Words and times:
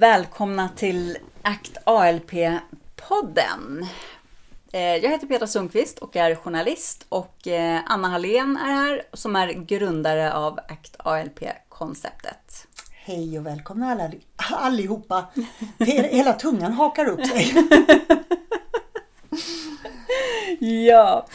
Välkomna 0.00 0.68
till 0.68 1.18
ACT 1.42 1.76
ALP-podden. 1.84 3.86
Eh, 4.72 4.80
jag 4.80 5.10
heter 5.10 5.26
Petra 5.26 5.46
Sundqvist 5.46 5.98
och 5.98 6.16
är 6.16 6.34
journalist 6.34 7.06
och 7.08 7.46
eh, 7.46 7.80
Anna 7.86 8.08
Hallén 8.08 8.56
är 8.56 8.72
här 8.72 9.02
som 9.12 9.36
är 9.36 9.52
grundare 9.52 10.32
av 10.32 10.58
ACT 10.68 10.96
ALP-konceptet. 10.98 12.66
Hej 12.92 13.38
och 13.38 13.46
välkomna 13.46 13.90
alla, 13.90 14.10
allihopa. 14.36 15.24
Hela 16.10 16.32
tungan 16.32 16.72
hakar 16.72 17.06
upp 17.06 17.26
sig. 17.26 17.54
ja. 20.86 21.26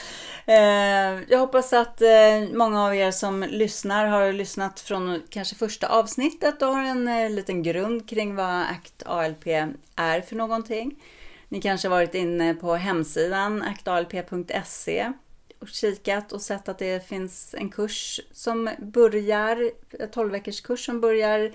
Eh, 0.48 1.24
jag 1.28 1.40
hoppas 1.40 1.74
att 1.74 2.02
eh, 2.02 2.10
många 2.54 2.86
av 2.86 2.96
er 2.96 3.12
som 3.12 3.44
lyssnar 3.44 4.06
har 4.06 4.34
lyssnat 4.34 4.80
från 4.80 5.22
kanske 5.30 5.56
första 5.56 5.88
avsnittet 5.88 6.62
och 6.62 6.68
har 6.68 6.84
en 6.84 7.08
eh, 7.08 7.30
liten 7.30 7.64
grund 7.64 8.10
kring 8.10 8.36
vad 8.36 8.62
ACT 8.62 9.04
ALP 9.06 9.48
är 9.96 10.22
för 10.22 10.36
någonting. 10.36 11.04
Ni 11.50 11.62
kanske 11.62 11.90
varit 11.90 12.16
inne 12.16 12.54
på 12.54 12.76
hemsidan 12.76 13.62
actalp.se 13.62 15.12
och 15.60 15.68
kikat 15.68 16.32
och 16.32 16.42
sett 16.42 16.70
att 16.70 16.80
det 16.80 17.08
finns 17.08 17.56
en 17.58 17.70
kurs 17.70 18.20
som 18.32 18.70
börjar, 18.80 19.72
12 20.12 20.32
veckors 20.32 20.62
kurs 20.62 20.86
som 20.86 21.02
börjar 21.02 21.52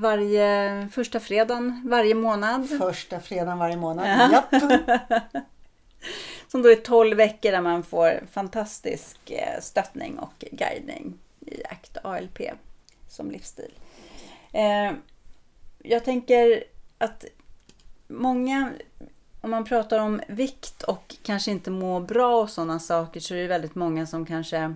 varje 0.00 0.88
första 0.92 1.20
fredagen 1.20 1.82
varje 1.84 2.14
månad. 2.14 2.68
Första 2.68 3.20
fredagen 3.20 3.58
varje 3.58 3.76
månad, 3.76 4.30
ja. 4.32 5.40
Som 6.48 6.62
då 6.62 6.68
är 6.68 6.76
12 6.76 7.16
veckor 7.16 7.50
där 7.50 7.60
man 7.60 7.82
får 7.82 8.22
fantastisk 8.32 9.30
eh, 9.30 9.60
stöttning 9.60 10.18
och 10.18 10.44
guidning 10.52 11.18
i 11.40 11.64
ACT 11.64 11.98
ALP 12.02 12.40
som 13.08 13.30
livsstil. 13.30 13.72
Eh, 14.52 14.92
jag 15.78 16.04
tänker 16.04 16.64
att 16.98 17.24
många, 18.08 18.72
om 19.40 19.50
man 19.50 19.64
pratar 19.64 19.98
om 19.98 20.20
vikt 20.28 20.82
och 20.82 21.16
kanske 21.22 21.50
inte 21.50 21.70
må 21.70 22.00
bra 22.00 22.42
och 22.42 22.50
sådana 22.50 22.78
saker 22.78 23.20
så 23.20 23.34
är 23.34 23.38
det 23.38 23.46
väldigt 23.46 23.74
många 23.74 24.06
som 24.06 24.26
kanske 24.26 24.74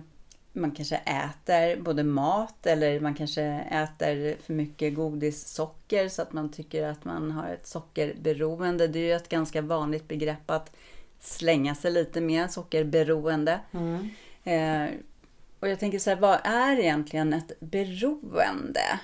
man 0.53 0.71
kanske 0.71 0.95
äter 0.95 1.81
både 1.81 2.03
mat 2.03 2.65
eller 2.65 2.99
man 2.99 3.15
kanske 3.15 3.43
äter 3.71 4.41
för 4.41 4.53
mycket 4.53 4.95
godis, 4.95 5.47
socker 5.47 6.09
så 6.09 6.21
att 6.21 6.33
man 6.33 6.51
tycker 6.51 6.87
att 6.87 7.05
man 7.05 7.31
har 7.31 7.47
ett 7.47 7.67
sockerberoende. 7.67 8.87
Det 8.87 8.99
är 8.99 9.03
ju 9.03 9.13
ett 9.13 9.29
ganska 9.29 9.61
vanligt 9.61 10.07
begrepp 10.07 10.51
att 10.51 10.75
slänga 11.19 11.75
sig 11.75 11.91
lite 11.91 12.21
med 12.21 12.51
sockerberoende. 12.51 13.59
Mm. 13.71 14.09
Eh, 14.43 14.95
och 15.59 15.67
jag 15.67 15.79
tänker 15.79 15.99
så 15.99 16.09
här, 16.09 16.17
vad 16.17 16.39
är 16.43 16.79
egentligen 16.79 17.33
ett 17.33 17.59
beroende? 17.59 18.99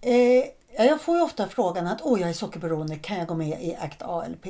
Eh, 0.00 0.44
jag 0.86 1.00
får 1.00 1.16
ju 1.16 1.22
ofta 1.22 1.48
frågan 1.48 1.86
att 1.86 2.02
åh, 2.02 2.20
jag 2.20 2.28
är 2.28 2.34
sockerberoende, 2.34 2.96
kan 2.96 3.18
jag 3.18 3.26
gå 3.26 3.34
med 3.34 3.62
i 3.62 3.76
ACT 3.80 4.02
ALP? 4.02 4.46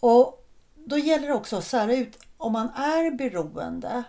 Och 0.00 0.46
då 0.74 0.98
gäller 0.98 1.28
det 1.28 1.34
också 1.34 1.56
att 1.56 1.64
sära 1.64 1.94
ut 1.94 2.18
om 2.36 2.52
man 2.52 2.68
är 2.68 3.10
beroende 3.10 4.04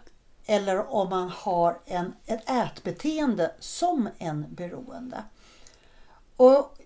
eller 0.46 0.94
om 0.94 1.10
man 1.10 1.30
har 1.30 1.80
en, 1.86 2.14
ett 2.26 2.50
ätbeteende 2.50 3.52
som 3.60 4.10
en 4.18 4.46
beroende. 4.50 5.24
Och 6.36 6.78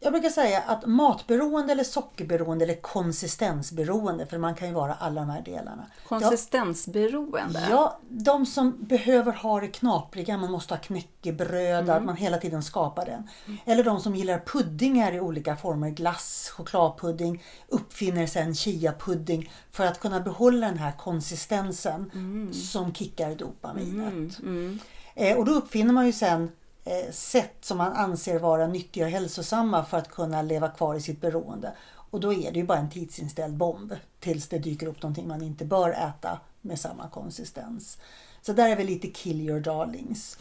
jag 0.00 0.12
brukar 0.12 0.30
säga 0.30 0.60
att 0.60 0.86
matberoende 0.86 1.72
eller 1.72 1.84
sockerberoende 1.84 2.64
eller 2.64 2.74
konsistensberoende, 2.74 4.26
för 4.26 4.38
man 4.38 4.54
kan 4.54 4.68
ju 4.68 4.74
vara 4.74 4.94
alla 4.94 5.20
de 5.20 5.30
här 5.30 5.42
delarna. 5.42 5.86
Konsistensberoende? 6.08 7.66
Ja, 7.70 7.98
de 8.08 8.46
som 8.46 8.84
behöver 8.84 9.32
ha 9.32 9.60
det 9.60 9.68
knapriga, 9.68 10.36
man 10.36 10.50
måste 10.50 10.74
ha 10.74 10.80
knäckebröd, 10.80 11.84
mm. 11.84 11.96
att 11.96 12.04
man 12.04 12.16
hela 12.16 12.38
tiden 12.38 12.62
skapar 12.62 13.06
den. 13.06 13.28
Eller 13.64 13.84
de 13.84 14.00
som 14.00 14.16
gillar 14.16 14.38
puddingar 14.38 15.12
i 15.12 15.20
olika 15.20 15.56
former, 15.56 15.90
glass, 15.90 16.52
chokladpudding, 16.56 17.42
uppfinner 17.68 18.26
sen 18.26 18.54
chia-pudding 18.54 19.50
för 19.70 19.84
att 19.84 20.00
kunna 20.00 20.20
behålla 20.20 20.66
den 20.66 20.78
här 20.78 20.92
konsistensen 20.92 22.10
mm. 22.14 22.52
som 22.52 22.94
kickar 22.94 23.34
dopaminet. 23.34 24.12
Mm. 24.12 24.30
mm. 24.42 24.78
Eh, 25.14 25.36
och 25.36 25.44
då 25.44 25.52
uppfinner 25.52 25.92
man 25.92 26.06
ju 26.06 26.12
sen 26.12 26.50
Eh, 26.84 27.10
sätt 27.10 27.56
som 27.60 27.78
man 27.78 27.92
anser 27.92 28.38
vara 28.38 28.66
nyttiga 28.66 29.04
och 29.04 29.10
hälsosamma 29.10 29.84
för 29.84 29.98
att 29.98 30.10
kunna 30.10 30.42
leva 30.42 30.68
kvar 30.68 30.94
i 30.94 31.00
sitt 31.00 31.20
beroende. 31.20 31.72
Och 32.10 32.20
då 32.20 32.32
är 32.32 32.52
det 32.52 32.58
ju 32.58 32.66
bara 32.66 32.78
en 32.78 32.90
tidsinställd 32.90 33.56
bomb 33.56 33.94
tills 34.20 34.48
det 34.48 34.58
dyker 34.58 34.86
upp 34.86 35.02
någonting 35.02 35.28
man 35.28 35.42
inte 35.42 35.64
bör 35.64 35.90
äta 35.90 36.40
med 36.60 36.80
samma 36.80 37.08
konsistens. 37.08 37.98
Så 38.42 38.52
där 38.52 38.68
är 38.68 38.76
vi 38.76 38.84
lite 38.84 39.08
kill 39.08 39.40
your 39.40 39.60
darlings. 39.60 40.38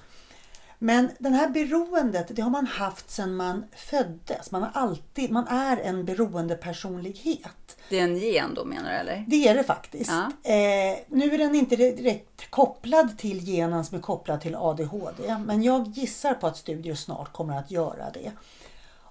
Men 0.80 1.10
det 1.20 1.30
här 1.30 1.50
beroendet, 1.50 2.36
det 2.36 2.42
har 2.42 2.50
man 2.50 2.68
haft 2.68 3.10
sedan 3.10 3.36
man 3.36 3.66
föddes. 3.76 4.52
Man, 4.52 4.64
har 4.64 4.72
alltid, 4.74 5.32
man 5.32 5.48
är 5.48 5.78
en 5.78 6.06
beroendepersonlighet. 6.06 7.78
Det 7.90 8.00
är 8.00 8.04
en 8.04 8.18
gen 8.18 8.54
då 8.54 8.66
menar 8.66 8.90
du 8.90 8.96
eller? 8.96 9.26
Det 9.28 9.48
är 9.48 9.56
det 9.56 9.64
faktiskt. 9.64 10.12
Ja. 10.12 10.52
Eh, 10.52 10.98
nu 11.08 11.34
är 11.34 11.38
den 11.38 11.56
inte 11.56 11.76
direkt 11.76 12.50
kopplad 12.50 13.18
till 13.18 13.40
genen 13.40 13.86
som 13.86 13.98
är 13.98 14.02
kopplad 14.02 14.42
till 14.42 14.56
ADHD. 14.56 15.38
Men 15.46 15.64
jag 15.64 15.88
gissar 15.88 16.34
på 16.34 16.48
att 16.48 16.58
studier 16.58 16.96
snart 16.96 17.34
kommer 17.34 17.60
att 17.60 17.72
göra 17.72 18.12
det. 18.14 18.32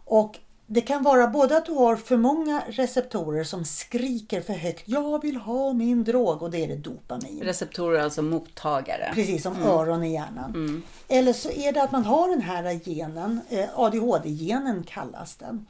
Och 0.04 0.38
det 0.66 0.80
kan 0.80 1.02
vara 1.02 1.26
både 1.26 1.56
att 1.56 1.66
du 1.66 1.72
har 1.72 1.96
för 1.96 2.16
många 2.16 2.62
receptorer 2.68 3.44
som 3.44 3.64
skriker 3.64 4.40
för 4.40 4.52
högt. 4.52 4.88
Jag 4.88 5.22
vill 5.22 5.36
ha 5.36 5.72
min 5.72 6.04
drog 6.04 6.42
och 6.42 6.50
det 6.50 6.64
är 6.64 6.68
det 6.68 6.76
dopamin. 6.76 7.40
Receptorer 7.42 8.02
alltså 8.02 8.22
mottagare. 8.22 9.10
Precis 9.14 9.42
som 9.42 9.54
mm. 9.54 9.68
öron 9.68 10.04
i 10.04 10.12
hjärnan. 10.12 10.54
Mm. 10.54 10.82
Eller 11.08 11.32
så 11.32 11.50
är 11.50 11.72
det 11.72 11.82
att 11.82 11.92
man 11.92 12.04
har 12.04 12.28
den 12.28 12.40
här 12.40 12.80
genen, 12.84 13.40
eh, 13.48 13.68
ADHD-genen 13.74 14.84
kallas 14.84 15.36
den. 15.36 15.66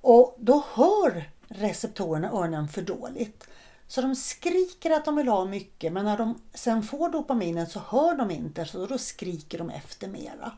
Och 0.00 0.36
då 0.38 0.64
hör 0.74 1.30
receptorerna 1.48 2.30
öronen 2.30 2.68
för 2.68 2.82
dåligt. 2.82 3.48
Så 3.88 4.00
de 4.00 4.16
skriker 4.16 4.90
att 4.90 5.04
de 5.04 5.16
vill 5.16 5.28
ha 5.28 5.44
mycket 5.44 5.92
men 5.92 6.04
när 6.04 6.18
de 6.18 6.40
sen 6.54 6.82
får 6.82 7.08
dopaminet 7.08 7.70
så 7.70 7.80
hör 7.88 8.16
de 8.16 8.30
inte 8.30 8.64
så 8.64 8.86
då 8.86 8.98
skriker 8.98 9.58
de 9.58 9.70
efter 9.70 10.08
mera. 10.08 10.52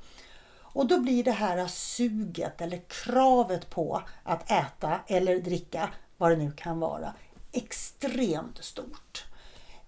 Och 0.72 0.86
då 0.86 1.00
blir 1.00 1.24
det 1.24 1.32
här 1.32 1.66
suget 1.66 2.60
eller 2.60 2.80
kravet 2.88 3.70
på 3.70 4.02
att 4.22 4.50
äta 4.50 5.00
eller 5.06 5.38
dricka, 5.38 5.90
vad 6.16 6.30
det 6.30 6.36
nu 6.36 6.52
kan 6.52 6.80
vara, 6.80 7.14
extremt 7.52 8.64
stort. 8.64 9.24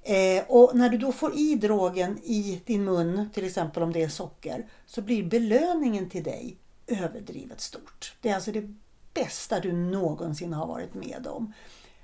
Eh, 0.03 0.45
och 0.49 0.77
när 0.77 0.89
du 0.89 0.99
då 0.99 1.13
får 1.13 1.39
i 1.39 1.55
drogen 1.55 2.19
i 2.19 2.63
din 2.67 2.85
mun, 2.85 3.31
till 3.33 3.47
exempel 3.47 3.83
om 3.83 3.93
det 3.93 4.03
är 4.03 4.09
socker, 4.09 4.67
så 4.87 5.03
blir 5.03 5.25
belöningen 5.25 6.11
till 6.11 6.23
dig 6.25 6.57
överdrivet 6.87 7.61
stort. 7.61 8.15
Det 8.21 8.29
är 8.29 8.35
alltså 8.35 8.53
det 8.53 8.75
bästa 9.15 9.61
du 9.61 9.73
någonsin 9.73 10.53
har 10.53 10.67
varit 10.67 10.95
med 10.95 11.27
om. 11.27 11.53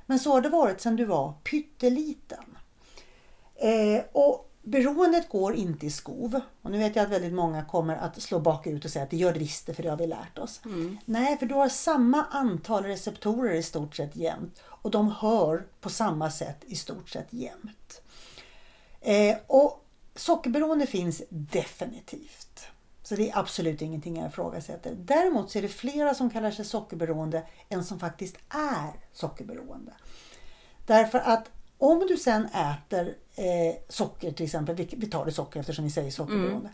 Men 0.06 0.18
så 0.18 0.32
har 0.32 0.40
det 0.40 0.48
varit 0.48 0.80
sedan 0.80 0.96
du 0.96 1.04
var 1.04 1.32
pytteliten. 1.32 2.58
Eh, 3.54 4.02
och 4.12 4.47
Beroendet 4.68 5.28
går 5.28 5.54
inte 5.54 5.86
i 5.86 5.90
skov. 5.90 6.40
Och 6.62 6.70
nu 6.70 6.78
vet 6.78 6.96
jag 6.96 7.04
att 7.04 7.10
väldigt 7.10 7.32
många 7.32 7.64
kommer 7.64 7.96
att 7.96 8.22
slå 8.22 8.40
bakut 8.40 8.84
och 8.84 8.90
säga 8.90 9.02
att 9.02 9.10
det 9.10 9.16
gör 9.16 9.32
det 9.32 9.38
visst 9.38 9.66
det, 9.66 9.74
för 9.74 9.82
det 9.82 9.88
har 9.88 9.96
vi 9.96 10.06
lärt 10.06 10.38
oss. 10.38 10.60
Mm. 10.64 10.98
Nej, 11.04 11.38
för 11.38 11.46
du 11.46 11.54
har 11.54 11.68
samma 11.68 12.24
antal 12.24 12.84
receptorer 12.84 13.54
i 13.54 13.62
stort 13.62 13.96
sett 13.96 14.16
jämt. 14.16 14.62
Och 14.64 14.90
de 14.90 15.10
hör 15.10 15.66
på 15.80 15.90
samma 15.90 16.30
sätt 16.30 16.64
i 16.66 16.76
stort 16.76 17.08
sett 17.10 17.26
jämt. 17.30 18.00
Eh, 19.00 19.36
och 19.46 19.84
sockerberoende 20.14 20.86
finns 20.86 21.22
definitivt. 21.28 22.60
Så 23.02 23.16
det 23.16 23.30
är 23.30 23.38
absolut 23.38 23.82
ingenting 23.82 24.16
jag 24.16 24.28
ifrågasätter. 24.28 24.94
Däremot 24.98 25.50
så 25.50 25.58
är 25.58 25.62
det 25.62 25.68
flera 25.68 26.14
som 26.14 26.30
kallar 26.30 26.50
sig 26.50 26.64
sockerberoende 26.64 27.42
än 27.68 27.84
som 27.84 28.00
faktiskt 28.00 28.36
är 28.48 28.92
sockerberoende. 29.12 29.92
Därför 30.86 31.18
att 31.18 31.50
om 31.78 32.06
du 32.08 32.16
sen 32.16 32.44
äter 32.44 33.14
eh, 33.36 33.76
socker 33.88 34.32
till 34.32 34.44
exempel, 34.44 34.76
vi, 34.76 34.88
vi 34.96 35.06
tar 35.06 35.24
det 35.24 35.32
socker 35.32 35.60
eftersom 35.60 35.84
vi 35.84 35.90
säger 35.90 36.10
sockerberoende. 36.10 36.68
Mm. 36.68 36.72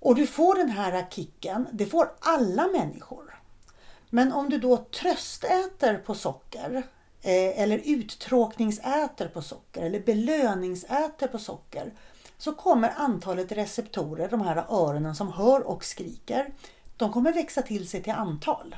Och 0.00 0.14
du 0.14 0.26
får 0.26 0.54
den 0.54 0.70
här 0.70 1.06
kicken, 1.10 1.66
det 1.72 1.86
får 1.86 2.10
alla 2.20 2.66
människor. 2.66 3.38
Men 4.10 4.32
om 4.32 4.50
du 4.50 4.58
då 4.58 4.76
tröstäter 4.76 5.98
på 5.98 6.14
socker 6.14 6.82
eh, 7.22 7.62
eller 7.62 7.78
uttråkningsäter 7.84 9.28
på 9.28 9.42
socker 9.42 9.82
eller 9.82 10.00
belöningsäter 10.00 11.28
på 11.28 11.38
socker 11.38 11.92
så 12.38 12.52
kommer 12.52 12.92
antalet 12.96 13.52
receptorer, 13.52 14.28
de 14.28 14.40
här 14.40 14.64
öronen 14.68 15.14
som 15.14 15.32
hör 15.32 15.66
och 15.66 15.84
skriker, 15.84 16.52
de 16.96 17.12
kommer 17.12 17.32
växa 17.32 17.62
till 17.62 17.88
sig 17.88 18.02
till 18.02 18.12
antal. 18.12 18.76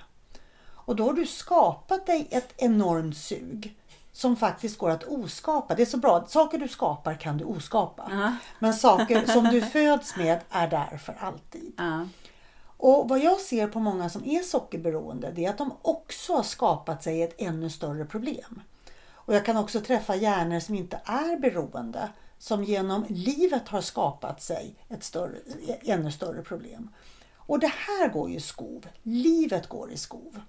Och 0.89 0.97
då 0.97 1.05
har 1.05 1.13
du 1.13 1.27
skapat 1.27 2.07
dig 2.07 2.29
ett 2.31 2.55
enormt 2.57 3.17
sug 3.17 3.75
som 4.19 4.37
faktiskt 4.37 4.79
går 4.79 4.91
att 4.91 5.05
oskapa. 5.05 5.75
Det 5.75 5.83
är 5.83 5.87
så 5.87 5.97
bra, 5.97 6.27
saker 6.29 6.59
du 6.59 6.69
skapar 6.69 7.15
kan 7.15 7.39
du 7.39 7.45
oskapa. 7.45 8.03
Uh-huh. 8.03 8.33
Men 8.59 8.75
saker 8.75 9.27
som 9.27 9.45
du 9.45 9.63
föds 9.63 10.17
med 10.17 10.41
är 10.51 10.69
där 10.69 10.97
för 10.97 11.17
alltid. 11.21 11.73
Uh-huh. 11.77 12.09
Och 12.77 13.09
vad 13.09 13.19
jag 13.19 13.41
ser 13.41 13.67
på 13.67 13.81
många 13.81 14.09
som 14.09 14.25
är 14.25 14.43
sockerberoende 14.43 15.33
det 15.35 15.45
är 15.45 15.51
att 15.51 15.59
de 15.59 15.73
också 15.83 16.35
har 16.35 16.43
skapat 16.43 17.03
sig 17.03 17.23
ett 17.23 17.35
ännu 17.39 17.71
större 17.71 18.05
problem. 18.05 18.63
Och 19.13 19.35
jag 19.35 19.45
kan 19.45 19.57
också 19.57 19.81
träffa 19.81 20.17
hjärnor 20.17 20.61
som 20.61 20.75
inte 20.75 21.01
är 21.05 21.37
beroende 21.37 22.09
som 22.39 22.65
genom 22.65 23.05
livet 23.09 23.69
har 23.69 23.81
skapat 23.81 24.43
sig 24.43 24.75
ett 24.89 25.05
större, 25.05 25.37
ännu 25.83 26.13
större 26.13 26.43
problem. 26.43 26.91
Och 27.35 27.59
det 27.59 27.73
här 27.75 28.09
går 28.09 28.31
ju 28.31 28.37
i 28.37 28.41
skov. 28.41 28.87
Livet 29.03 29.69
går 29.69 29.93
i 29.93 29.97
skov. 29.97 30.41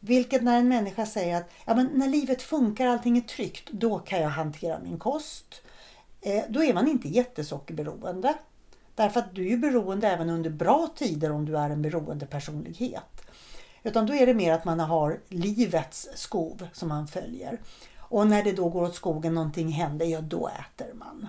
Vilket 0.00 0.42
när 0.42 0.58
en 0.58 0.68
människa 0.68 1.06
säger 1.06 1.36
att 1.36 1.50
ja, 1.64 1.74
men 1.74 1.86
när 1.94 2.08
livet 2.08 2.42
funkar, 2.42 2.86
allting 2.86 3.18
är 3.18 3.22
tryggt, 3.22 3.70
då 3.70 3.98
kan 3.98 4.20
jag 4.20 4.28
hantera 4.28 4.78
min 4.78 4.98
kost. 4.98 5.62
Eh, 6.20 6.44
då 6.48 6.64
är 6.64 6.74
man 6.74 6.88
inte 6.88 7.08
jättesockerberoende. 7.08 8.34
Därför 8.94 9.20
att 9.20 9.34
du 9.34 9.46
är 9.46 9.50
ju 9.50 9.56
beroende 9.56 10.08
även 10.08 10.30
under 10.30 10.50
bra 10.50 10.88
tider 10.96 11.30
om 11.30 11.44
du 11.44 11.58
är 11.58 11.70
en 11.70 11.82
beroende 11.82 12.26
personlighet. 12.26 13.22
Utan 13.82 14.06
då 14.06 14.14
är 14.14 14.26
det 14.26 14.34
mer 14.34 14.52
att 14.52 14.64
man 14.64 14.80
har 14.80 15.20
livets 15.28 16.08
skov 16.14 16.68
som 16.72 16.88
man 16.88 17.08
följer. 17.08 17.60
Och 17.98 18.26
när 18.26 18.44
det 18.44 18.52
då 18.52 18.68
går 18.68 18.82
åt 18.82 18.94
skogen, 18.94 19.34
någonting 19.34 19.68
händer, 19.68 20.06
ja 20.06 20.20
då 20.20 20.48
äter 20.48 20.94
man. 20.94 21.28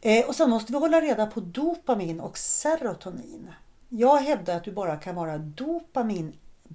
Eh, 0.00 0.26
och 0.26 0.34
sen 0.34 0.50
måste 0.50 0.72
vi 0.72 0.78
hålla 0.78 1.00
reda 1.00 1.26
på 1.26 1.40
dopamin 1.40 2.20
och 2.20 2.38
serotonin. 2.38 3.50
Jag 3.88 4.16
hävdar 4.16 4.56
att 4.56 4.64
du 4.64 4.72
bara 4.72 4.96
kan 4.96 5.14
vara 5.14 5.38
dopamin 5.38 6.32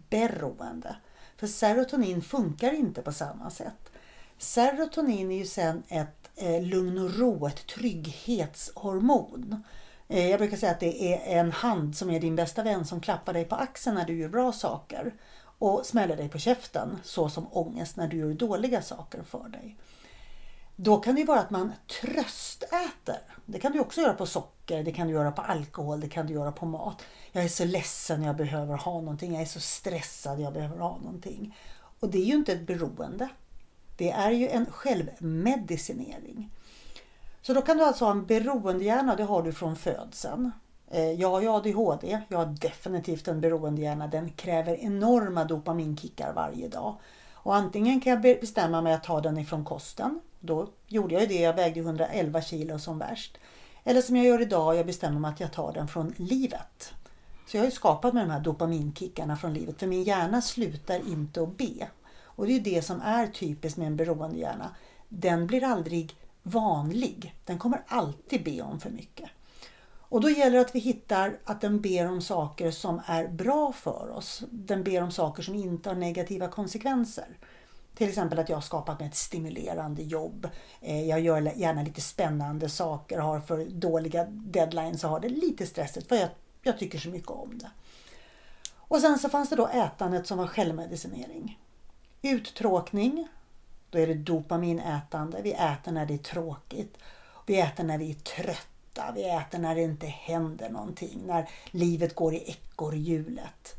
beroende. 0.09 0.95
För 1.37 1.47
serotonin 1.47 2.21
funkar 2.21 2.73
inte 2.73 3.01
på 3.01 3.11
samma 3.11 3.49
sätt. 3.49 3.91
Serotonin 4.37 5.31
är 5.31 5.37
ju 5.37 5.45
sen 5.45 5.83
ett 5.87 6.29
eh, 6.35 6.61
lugn 6.61 6.97
och 6.97 7.19
ro, 7.19 7.47
ett 7.47 7.67
trygghetshormon. 7.67 9.63
Eh, 10.07 10.29
jag 10.29 10.39
brukar 10.39 10.57
säga 10.57 10.71
att 10.71 10.79
det 10.79 11.13
är 11.13 11.39
en 11.39 11.51
hand 11.51 11.97
som 11.97 12.09
är 12.09 12.19
din 12.19 12.35
bästa 12.35 12.63
vän 12.63 12.85
som 12.85 13.01
klappar 13.01 13.33
dig 13.33 13.45
på 13.45 13.55
axeln 13.55 13.95
när 13.95 14.05
du 14.05 14.17
gör 14.17 14.29
bra 14.29 14.51
saker 14.51 15.13
och 15.59 15.85
smäller 15.85 16.17
dig 16.17 16.29
på 16.29 16.37
käften 16.37 16.97
så 17.03 17.29
som 17.29 17.47
ångest 17.51 17.97
när 17.97 18.07
du 18.07 18.17
gör 18.17 18.33
dåliga 18.33 18.81
saker 18.81 19.23
för 19.23 19.49
dig. 19.49 19.77
Då 20.79 20.97
kan 20.97 21.15
det 21.15 21.23
vara 21.23 21.39
att 21.39 21.49
man 21.49 21.73
tröstäter. 22.01 23.19
Det 23.45 23.59
kan 23.59 23.71
du 23.71 23.79
också 23.79 24.01
göra 24.01 24.13
på 24.13 24.25
socker, 24.25 24.83
det 24.83 24.91
kan 24.91 25.07
du 25.07 25.13
göra 25.13 25.31
på 25.31 25.41
alkohol, 25.41 25.99
det 25.99 26.09
kan 26.09 26.27
du 26.27 26.33
göra 26.33 26.51
på 26.51 26.65
mat. 26.65 27.01
Jag 27.31 27.43
är 27.43 27.47
så 27.47 27.65
ledsen, 27.65 28.23
jag 28.23 28.35
behöver 28.35 28.77
ha 28.77 28.93
någonting. 28.93 29.33
Jag 29.33 29.41
är 29.41 29.45
så 29.45 29.59
stressad, 29.59 30.39
jag 30.39 30.53
behöver 30.53 30.77
ha 30.77 30.97
någonting. 30.97 31.57
Och 31.99 32.09
det 32.09 32.17
är 32.17 32.25
ju 32.25 32.35
inte 32.35 32.53
ett 32.53 32.67
beroende. 32.67 33.29
Det 33.97 34.11
är 34.11 34.31
ju 34.31 34.49
en 34.49 34.65
självmedicinering. 34.65 36.51
Så 37.41 37.53
då 37.53 37.61
kan 37.61 37.77
du 37.77 37.83
alltså 37.83 38.05
ha 38.05 38.11
en 38.11 38.25
beroendehjärna, 38.25 39.15
det 39.15 39.23
har 39.23 39.43
du 39.43 39.53
från 39.53 39.75
födseln. 39.75 40.51
Eh, 40.91 41.11
jag 41.11 41.29
har 41.29 41.41
ju 41.41 41.47
ADHD, 41.47 42.21
jag 42.29 42.37
har 42.37 42.45
definitivt 42.45 43.27
en 43.27 43.41
beroendehjärna. 43.41 44.07
Den 44.07 44.29
kräver 44.29 44.75
enorma 44.75 45.45
dopaminkickar 45.45 46.33
varje 46.33 46.67
dag. 46.67 46.95
Och 47.43 47.55
antingen 47.55 48.01
kan 48.01 48.13
jag 48.13 48.21
bestämma 48.21 48.81
mig 48.81 48.93
att 48.93 49.03
ta 49.03 49.21
den 49.21 49.37
ifrån 49.37 49.65
kosten. 49.65 50.19
Då 50.39 50.67
gjorde 50.87 51.13
jag 51.13 51.21
ju 51.21 51.27
det, 51.27 51.41
jag 51.41 51.53
vägde 51.53 51.79
111 51.79 52.41
kilo 52.41 52.79
som 52.79 52.99
värst. 52.99 53.37
Eller 53.83 54.01
som 54.01 54.15
jag 54.15 54.25
gör 54.25 54.41
idag, 54.41 54.75
jag 54.75 54.85
bestämmer 54.85 55.19
mig 55.19 55.31
att 55.31 55.39
jag 55.39 55.53
tar 55.53 55.73
den 55.73 55.87
från 55.87 56.13
livet. 56.17 56.93
Så 57.47 57.57
jag 57.57 57.61
har 57.61 57.65
ju 57.65 57.71
skapat 57.71 58.13
med 58.13 58.23
de 58.23 58.31
här 58.31 58.39
dopaminkickarna 58.39 59.37
från 59.37 59.53
livet, 59.53 59.79
för 59.79 59.87
min 59.87 60.03
hjärna 60.03 60.41
slutar 60.41 61.09
inte 61.09 61.41
att 61.41 61.57
be. 61.57 61.87
Och 62.23 62.47
det 62.47 62.53
är 62.53 62.59
det 62.59 62.81
som 62.81 63.01
är 63.01 63.27
typiskt 63.27 63.77
med 63.77 63.87
en 63.87 63.95
beroendehjärna. 63.95 64.75
Den 65.09 65.47
blir 65.47 65.63
aldrig 65.63 66.15
vanlig. 66.43 67.35
Den 67.45 67.59
kommer 67.59 67.83
alltid 67.87 68.43
be 68.43 68.61
om 68.61 68.79
för 68.79 68.89
mycket. 68.89 69.29
Och 70.09 70.21
då 70.21 70.29
gäller 70.29 70.55
det 70.55 70.61
att 70.61 70.75
vi 70.75 70.79
hittar 70.79 71.39
att 71.43 71.61
den 71.61 71.81
ber 71.81 72.11
om 72.11 72.21
saker 72.21 72.71
som 72.71 73.01
är 73.05 73.27
bra 73.27 73.71
för 73.71 74.09
oss. 74.09 74.43
Den 74.51 74.83
ber 74.83 75.03
om 75.03 75.11
saker 75.11 75.43
som 75.43 75.55
inte 75.55 75.89
har 75.89 75.95
negativa 75.95 76.47
konsekvenser. 76.47 77.37
Till 77.95 78.09
exempel 78.09 78.39
att 78.39 78.49
jag 78.49 78.57
har 78.57 78.61
skapat 78.61 78.99
mig 78.99 79.07
ett 79.07 79.15
stimulerande 79.15 80.01
jobb. 80.01 80.49
Eh, 80.81 81.03
jag 81.03 81.19
gör 81.19 81.41
gärna 81.41 81.83
lite 81.83 82.01
spännande 82.01 82.69
saker. 82.69 83.19
Har 83.19 83.39
för 83.39 83.65
dåliga 83.65 84.25
deadlines 84.29 85.03
och 85.03 85.09
har 85.09 85.19
det 85.19 85.29
lite 85.29 85.65
stressigt 85.65 86.07
för 86.07 86.15
jag, 86.15 86.29
jag 86.61 86.79
tycker 86.79 86.99
så 86.99 87.09
mycket 87.09 87.31
om 87.31 87.57
det. 87.57 87.69
Och 88.75 88.99
sen 88.99 89.19
så 89.19 89.29
fanns 89.29 89.49
det 89.49 89.55
då 89.55 89.67
ätandet 89.67 90.27
som 90.27 90.37
var 90.37 90.47
självmedicinering. 90.47 91.59
Uttråkning, 92.21 93.27
då 93.89 93.99
är 93.99 94.07
det 94.07 94.13
dopaminätande. 94.13 95.41
Vi 95.41 95.51
äter 95.51 95.91
när 95.91 96.05
det 96.05 96.13
är 96.13 96.17
tråkigt. 96.17 96.97
Vi 97.45 97.59
äter 97.59 97.83
när 97.83 97.97
vi 97.97 98.11
är 98.11 98.15
trötta. 98.15 98.76
Vi 99.15 99.29
äter 99.29 99.59
när 99.59 99.75
det 99.75 99.81
inte 99.81 100.07
händer 100.07 100.69
någonting. 100.69 101.21
När 101.25 101.49
livet 101.71 102.15
går 102.15 102.33
i 102.33 102.43
ekorrhjulet. 102.49 103.75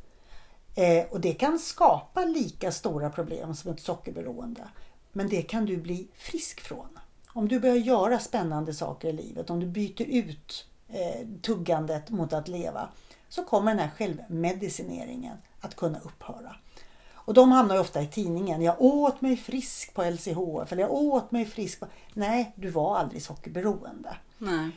Eh, 0.74 1.04
och 1.10 1.20
det 1.20 1.34
kan 1.34 1.58
skapa 1.58 2.24
lika 2.24 2.72
stora 2.72 3.10
problem 3.10 3.54
som 3.54 3.72
ett 3.72 3.80
sockerberoende. 3.80 4.68
Men 5.12 5.28
det 5.28 5.42
kan 5.42 5.64
du 5.64 5.76
bli 5.76 6.08
frisk 6.14 6.60
från. 6.60 6.98
Om 7.28 7.48
du 7.48 7.60
börjar 7.60 7.76
göra 7.76 8.18
spännande 8.18 8.74
saker 8.74 9.08
i 9.08 9.12
livet, 9.12 9.50
om 9.50 9.60
du 9.60 9.66
byter 9.66 10.02
ut 10.02 10.66
eh, 10.88 11.26
tuggandet 11.42 12.10
mot 12.10 12.32
att 12.32 12.48
leva, 12.48 12.88
så 13.28 13.44
kommer 13.44 13.70
den 13.70 13.80
här 13.80 13.90
självmedicineringen 13.90 15.36
att 15.60 15.76
kunna 15.76 15.98
upphöra. 15.98 16.56
Och 17.14 17.34
de 17.34 17.52
hamnar 17.52 17.74
ju 17.74 17.80
ofta 17.80 18.02
i 18.02 18.06
tidningen. 18.06 18.62
Jag 18.62 18.82
åt 18.82 19.20
mig 19.20 19.36
frisk 19.36 19.94
på 19.94 20.02
LCHF 20.02 20.72
eller 20.72 20.82
jag 20.82 20.92
åt 20.92 21.30
mig 21.30 21.44
frisk 21.44 21.80
på... 21.80 21.86
Nej, 22.14 22.52
du 22.54 22.70
var 22.70 22.96
aldrig 22.96 23.22
sockerberoende. 23.22 24.16
Nej. 24.38 24.70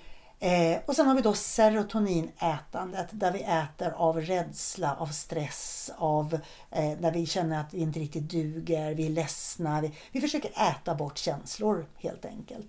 Eh, 0.43 0.79
och 0.85 0.95
sen 0.95 1.07
har 1.07 1.15
vi 1.15 1.21
då 1.21 1.33
serotoninätandet 1.33 3.07
där 3.11 3.31
vi 3.31 3.41
äter 3.41 3.93
av 3.95 4.21
rädsla, 4.21 4.95
av 4.95 5.07
stress, 5.07 5.91
av 5.97 6.33
eh, 6.71 6.99
när 6.99 7.11
vi 7.11 7.25
känner 7.25 7.59
att 7.61 7.73
vi 7.73 7.79
inte 7.79 7.99
riktigt 7.99 8.29
duger, 8.29 8.93
vi 8.93 9.05
är 9.05 9.09
ledsna. 9.09 9.81
Vi, 9.81 9.91
vi 10.11 10.21
försöker 10.21 10.51
äta 10.69 10.95
bort 10.95 11.17
känslor 11.17 11.85
helt 11.97 12.25
enkelt. 12.25 12.67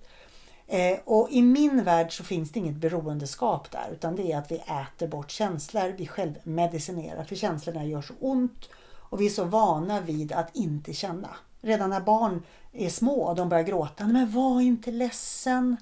Eh, 0.67 0.99
och 1.05 1.29
i 1.31 1.43
min 1.43 1.85
värld 1.85 2.17
så 2.17 2.25
finns 2.25 2.53
det 2.53 2.59
inget 2.59 2.77
beroendeskap 2.77 3.71
där 3.71 3.89
utan 3.93 4.17
det 4.17 4.33
är 4.33 4.39
att 4.39 4.51
vi 4.51 4.57
äter 4.57 5.09
bort 5.09 5.31
känslor, 5.31 5.95
vi 5.99 6.07
självmedicinerar 6.07 7.25
för 7.25 7.37
känslorna 7.37 7.85
gör 7.85 8.03
så 8.03 8.15
ont 8.21 8.69
och 8.95 9.21
vi 9.21 9.27
är 9.27 9.31
så 9.31 9.45
vana 9.45 10.01
vid 10.01 10.33
att 10.33 10.57
inte 10.57 10.93
känna. 10.93 11.29
Redan 11.61 11.91
när 11.91 12.01
barn 12.01 12.43
är 12.73 12.89
små 12.89 13.23
och 13.23 13.37
de 13.37 13.49
börjar 13.49 13.65
gråta. 13.65 14.07
Men 14.07 14.33
var 14.33 14.61
inte 14.61 14.91
ledsen. 14.91 15.77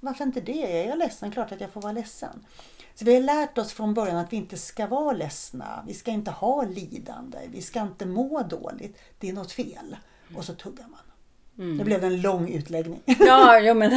Varför 0.00 0.24
inte 0.24 0.40
det? 0.40 0.82
Är 0.82 0.88
jag 0.88 0.98
ledsen? 0.98 1.30
Klart 1.30 1.52
att 1.52 1.60
jag 1.60 1.70
får 1.70 1.80
vara 1.80 1.92
ledsen. 1.92 2.46
Så 2.94 3.04
vi 3.04 3.14
har 3.14 3.22
lärt 3.22 3.58
oss 3.58 3.72
från 3.72 3.94
början 3.94 4.16
att 4.16 4.32
vi 4.32 4.36
inte 4.36 4.56
ska 4.56 4.86
vara 4.86 5.12
ledsna. 5.12 5.84
Vi 5.86 5.94
ska 5.94 6.10
inte 6.10 6.30
ha 6.30 6.64
lidande. 6.64 7.38
Vi 7.52 7.62
ska 7.62 7.80
inte 7.80 8.06
må 8.06 8.42
dåligt. 8.42 8.98
Det 9.18 9.28
är 9.28 9.32
något 9.32 9.52
fel. 9.52 9.96
Och 10.36 10.44
så 10.44 10.54
tuggar 10.54 10.86
man. 10.88 11.00
Mm. 11.58 11.78
Det 11.78 11.84
blev 11.84 12.04
en 12.04 12.20
lång 12.20 12.48
utläggning. 12.48 13.00
Ja, 13.18 13.60
jo, 13.60 13.74
men, 13.74 13.90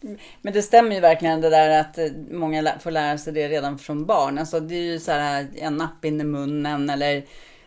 men 0.42 0.52
det 0.52 0.62
stämmer 0.62 0.94
ju 0.94 1.00
verkligen 1.00 1.40
det 1.40 1.50
där 1.50 1.80
att 1.80 1.98
många 2.30 2.78
får 2.78 2.90
lära 2.90 3.18
sig 3.18 3.32
det 3.32 3.48
redan 3.48 3.78
från 3.78 4.06
barn. 4.06 4.38
Alltså, 4.38 4.60
det 4.60 4.74
är 4.74 4.82
ju 4.82 5.00
så 5.00 5.12
här 5.12 5.48
en 5.56 5.76
napp 5.76 6.04
in 6.04 6.20
i 6.20 6.24
munnen 6.24 6.90
eller 6.90 7.24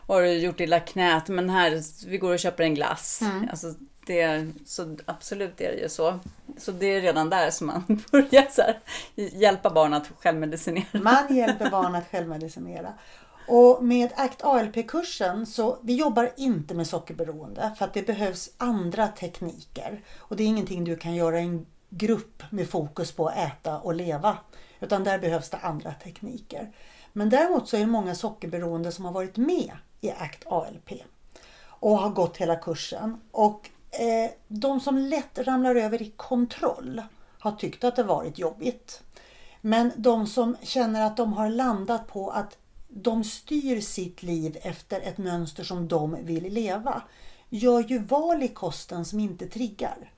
har 0.07 0.21
du 0.21 0.31
gjort 0.31 0.59
illa 0.59 0.79
knät, 0.79 1.27
men 1.27 1.49
här, 1.49 1.81
vi 2.07 2.17
går 2.17 2.33
och 2.33 2.39
köper 2.39 2.63
en 2.63 2.75
glass. 2.75 3.21
Mm. 3.21 3.47
Alltså, 3.49 3.73
det, 4.05 4.47
så 4.65 4.97
absolut 5.05 5.61
är 5.61 5.71
det 5.71 5.81
ju 5.81 5.89
så. 5.89 6.19
Så 6.61 6.71
det 6.71 6.85
är 6.85 7.01
redan 7.01 7.29
där 7.29 7.51
som 7.51 7.67
man 7.67 8.03
börjar 8.11 8.47
så 8.51 8.61
här, 8.61 8.79
hjälpa 9.15 9.69
barn 9.69 9.93
att 9.93 10.11
självmedicinera. 10.19 10.85
Man 10.93 11.35
hjälper 11.35 11.69
barn 11.69 11.95
att 11.95 12.07
självmedicinera. 12.11 12.93
Och 13.47 13.83
med 13.83 14.11
ACT 14.15 14.43
ALP-kursen 14.43 15.45
så 15.45 15.79
vi 15.81 15.95
jobbar 15.95 16.31
inte 16.37 16.73
med 16.73 16.87
sockerberoende 16.87 17.71
för 17.77 17.85
att 17.85 17.93
det 17.93 18.07
behövs 18.07 18.49
andra 18.57 19.07
tekniker. 19.07 20.01
Och 20.17 20.35
det 20.35 20.43
är 20.43 20.47
ingenting 20.47 20.83
du 20.83 20.95
kan 20.95 21.15
göra 21.15 21.39
i 21.39 21.43
en 21.43 21.65
grupp 21.89 22.43
med 22.49 22.69
fokus 22.69 23.11
på 23.11 23.27
att 23.27 23.37
äta 23.37 23.79
och 23.79 23.93
leva. 23.93 24.37
Utan 24.79 25.03
där 25.03 25.19
behövs 25.19 25.49
det 25.49 25.57
andra 25.57 25.93
tekniker. 25.93 26.71
Men 27.13 27.29
däremot 27.29 27.69
så 27.69 27.75
är 27.75 27.79
det 27.81 27.87
många 27.87 28.15
sockerberoende 28.15 28.91
som 28.91 29.05
har 29.05 29.11
varit 29.11 29.37
med 29.37 29.71
i 30.01 30.11
ACT 30.11 30.43
ALP 30.45 30.91
och 31.63 31.97
har 31.97 32.09
gått 32.09 32.37
hela 32.37 32.55
kursen. 32.55 33.21
Och 33.31 33.69
eh, 33.91 34.31
de 34.47 34.79
som 34.79 34.97
lätt 34.97 35.39
ramlar 35.39 35.75
över 35.75 36.01
i 36.01 36.13
kontroll 36.15 37.01
har 37.39 37.51
tyckt 37.51 37.83
att 37.83 37.95
det 37.95 38.03
varit 38.03 38.39
jobbigt. 38.39 39.03
Men 39.61 39.91
de 39.95 40.27
som 40.27 40.57
känner 40.63 41.05
att 41.05 41.17
de 41.17 41.33
har 41.33 41.49
landat 41.49 42.07
på 42.07 42.29
att 42.29 42.57
de 42.87 43.23
styr 43.23 43.81
sitt 43.81 44.23
liv 44.23 44.57
efter 44.61 45.01
ett 45.01 45.17
mönster 45.17 45.63
som 45.63 45.87
de 45.87 46.17
vill 46.25 46.53
leva 46.53 47.01
gör 47.49 47.79
ju 47.79 47.99
val 47.99 48.43
i 48.43 48.47
kosten 48.47 49.05
som 49.05 49.19
inte 49.19 49.47
triggar. 49.47 50.11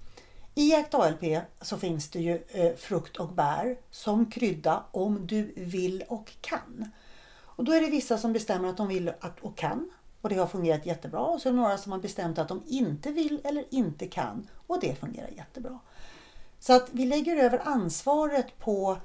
I 0.55 0.75
ACT 0.75 0.93
ALP 0.93 1.23
så 1.61 1.77
finns 1.77 2.09
det 2.09 2.19
ju 2.19 2.43
eh, 2.47 2.75
frukt 2.75 3.17
och 3.17 3.29
bär 3.29 3.77
som 3.91 4.31
krydda 4.31 4.83
om 4.91 5.27
du 5.27 5.53
vill 5.55 6.03
och 6.07 6.31
kan. 6.41 6.91
Och 7.41 7.63
då 7.63 7.71
är 7.71 7.81
det 7.81 7.89
vissa 7.89 8.17
som 8.17 8.33
bestämmer 8.33 8.69
att 8.69 8.77
de 8.77 8.87
vill 8.87 9.11
och 9.41 9.57
kan 9.57 9.89
och 10.23 10.29
det 10.29 10.35
har 10.35 10.47
fungerat 10.47 10.85
jättebra. 10.85 11.21
Och 11.21 11.41
så 11.41 11.49
är 11.49 11.53
det 11.53 11.59
några 11.59 11.77
som 11.77 11.91
har 11.91 11.99
bestämt 11.99 12.37
att 12.37 12.47
de 12.47 12.63
inte 12.67 13.11
vill 13.11 13.41
eller 13.43 13.65
inte 13.69 14.07
kan 14.07 14.47
och 14.67 14.79
det 14.81 14.99
fungerar 14.99 15.29
jättebra. 15.37 15.79
Så 16.59 16.73
att 16.73 16.89
vi 16.91 17.05
lägger 17.05 17.37
över 17.37 17.61
ansvaret 17.63 18.59
på 18.59 18.97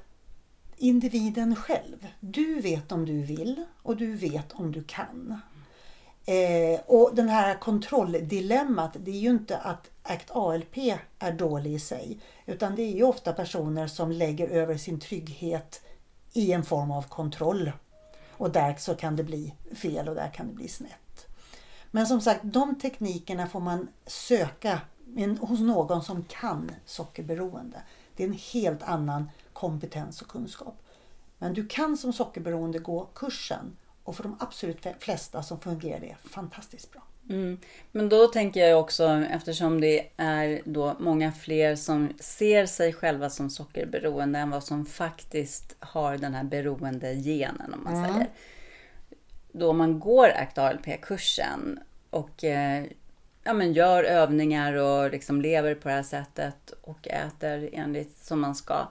individen 0.77 1.57
själv. 1.57 2.07
Du 2.21 2.61
vet 2.61 2.93
om 2.93 3.07
du 3.07 3.23
vill 3.23 3.65
och 3.83 3.97
du 3.97 4.15
vet 4.15 4.53
om 4.53 4.73
du 4.73 4.85
kan. 4.85 5.41
Eh, 6.25 6.81
och 6.87 7.11
den 7.15 7.29
här 7.29 7.55
kontrolldilemmat, 7.55 8.97
det 9.01 9.11
är 9.11 9.21
ju 9.21 9.31
inte 9.31 9.59
att 9.59 9.91
ACT 10.03 10.31
ALP 10.31 10.77
är 11.19 11.33
dålig 11.33 11.73
i 11.73 11.79
sig. 11.79 12.19
Utan 12.47 12.75
det 12.75 12.83
är 12.83 12.95
ju 12.95 13.03
ofta 13.03 13.33
personer 13.33 13.87
som 13.87 14.13
lägger 14.13 14.49
över 14.49 14.77
sin 14.77 15.01
trygghet 15.01 15.83
i 16.33 16.53
en 16.53 16.65
form 16.65 16.91
av 16.91 17.03
kontroll 17.03 17.73
Och 18.31 18.51
där 18.51 18.75
så 18.79 18.95
kan 18.95 19.17
det 19.17 19.25
bli 19.25 19.55
fel 19.77 20.09
och 20.09 20.15
där 20.15 20.31
kan 20.35 20.47
det 20.47 20.55
bli 20.55 20.69
snett. 20.69 21.08
Men 21.91 22.07
som 22.07 22.21
sagt, 22.21 22.41
de 22.43 22.79
teknikerna 22.79 23.47
får 23.47 23.61
man 23.61 23.89
söka 24.07 24.81
hos 25.41 25.61
någon 25.61 26.03
som 26.03 26.25
kan 26.25 26.71
sockerberoende. 26.85 27.83
Det 28.17 28.23
är 28.23 28.29
en 28.29 28.39
helt 28.53 28.83
annan 28.83 29.31
kompetens 29.53 30.23
och 30.23 30.29
kunskap. 30.29 30.83
Men 31.39 31.55
du 31.55 31.67
kan 31.67 31.97
som 31.97 32.13
sockerberoende 32.13 32.79
gå 32.79 33.09
kursen 33.15 33.77
och 34.05 34.17
för 34.17 34.23
de 34.23 34.37
absolut 34.41 34.87
flesta 34.99 35.43
som 35.43 35.61
fungerar 35.61 36.01
det 36.01 36.17
fantastiskt 36.25 36.93
bra. 36.93 37.03
Mm. 37.31 37.59
Men 37.93 38.09
då 38.09 38.27
tänker 38.27 38.67
jag 38.67 38.81
också, 38.81 39.25
eftersom 39.31 39.81
det 39.81 40.11
är 40.17 40.61
då 40.65 40.97
många 40.99 41.33
fler 41.33 41.77
som 41.77 42.13
ser 42.21 42.67
sig 42.67 42.93
själva 42.93 43.31
som 43.31 43.51
sockerberoende 43.51 44.39
än 44.39 44.51
vad 44.51 44.65
som 44.65 44.87
faktiskt 44.87 45.77
har 45.79 46.19
den 46.19 46.35
här 46.35 46.45
beroende 46.45 47.15
genen 47.15 47.75
om 47.75 47.85
man 47.85 47.95
mm. 47.97 48.13
säger. 48.13 48.29
Då 49.53 49.73
man 49.73 50.01
går 50.01 50.29
ACT 50.29 50.59
ALP-kursen 50.59 51.79
och 52.11 52.45
eh, 52.45 52.85
ja, 53.45 53.53
men 53.53 53.73
gör 53.73 54.05
övningar 54.05 54.73
och 54.73 55.11
liksom 55.11 55.41
lever 55.41 55.75
på 55.75 55.89
det 55.89 55.95
här 55.95 56.03
sättet 56.03 56.73
och 56.83 57.09
äter 57.09 57.71
enligt 57.73 58.17
som 58.17 58.41
man 58.41 58.55
ska. 58.55 58.89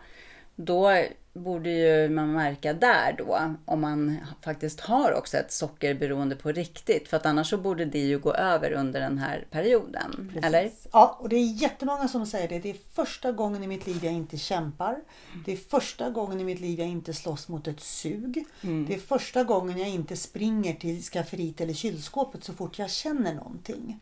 Då 0.59 0.91
borde 1.33 1.69
ju 1.69 2.09
man 2.09 2.33
märka 2.33 2.73
där 2.73 3.15
då 3.17 3.39
om 3.65 3.81
man 3.81 4.17
faktiskt 4.41 4.79
har 4.79 5.13
också 5.13 5.37
ett 5.37 5.51
sockerberoende 5.51 6.35
på 6.35 6.51
riktigt. 6.51 7.07
För 7.07 7.17
att 7.17 7.25
annars 7.25 7.49
så 7.49 7.57
borde 7.57 7.85
det 7.85 7.99
ju 7.99 8.19
gå 8.19 8.33
över 8.33 8.71
under 8.71 8.99
den 8.99 9.17
här 9.17 9.45
perioden. 9.51 10.31
Precis. 10.33 10.43
Eller? 10.43 10.71
Ja, 10.91 11.17
och 11.19 11.29
det 11.29 11.35
är 11.35 11.61
jättemånga 11.61 12.07
som 12.07 12.25
säger 12.25 12.47
det. 12.47 12.59
Det 12.59 12.69
är 12.69 12.77
första 12.93 13.31
gången 13.31 13.63
i 13.63 13.67
mitt 13.67 13.87
liv 13.87 13.99
jag 14.01 14.13
inte 14.13 14.37
kämpar. 14.37 14.97
Det 15.45 15.51
är 15.51 15.57
första 15.57 16.09
gången 16.09 16.41
i 16.41 16.43
mitt 16.43 16.59
liv 16.59 16.79
jag 16.79 16.87
inte 16.87 17.13
slåss 17.13 17.47
mot 17.47 17.67
ett 17.67 17.81
sug. 17.81 18.45
Mm. 18.61 18.85
Det 18.85 18.93
är 18.93 18.99
första 18.99 19.43
gången 19.43 19.77
jag 19.77 19.89
inte 19.89 20.15
springer 20.15 20.73
till 20.73 21.01
skafferiet 21.01 21.61
eller 21.61 21.73
kylskåpet 21.73 22.43
så 22.43 22.53
fort 22.53 22.79
jag 22.79 22.89
känner 22.89 23.33
någonting. 23.33 23.99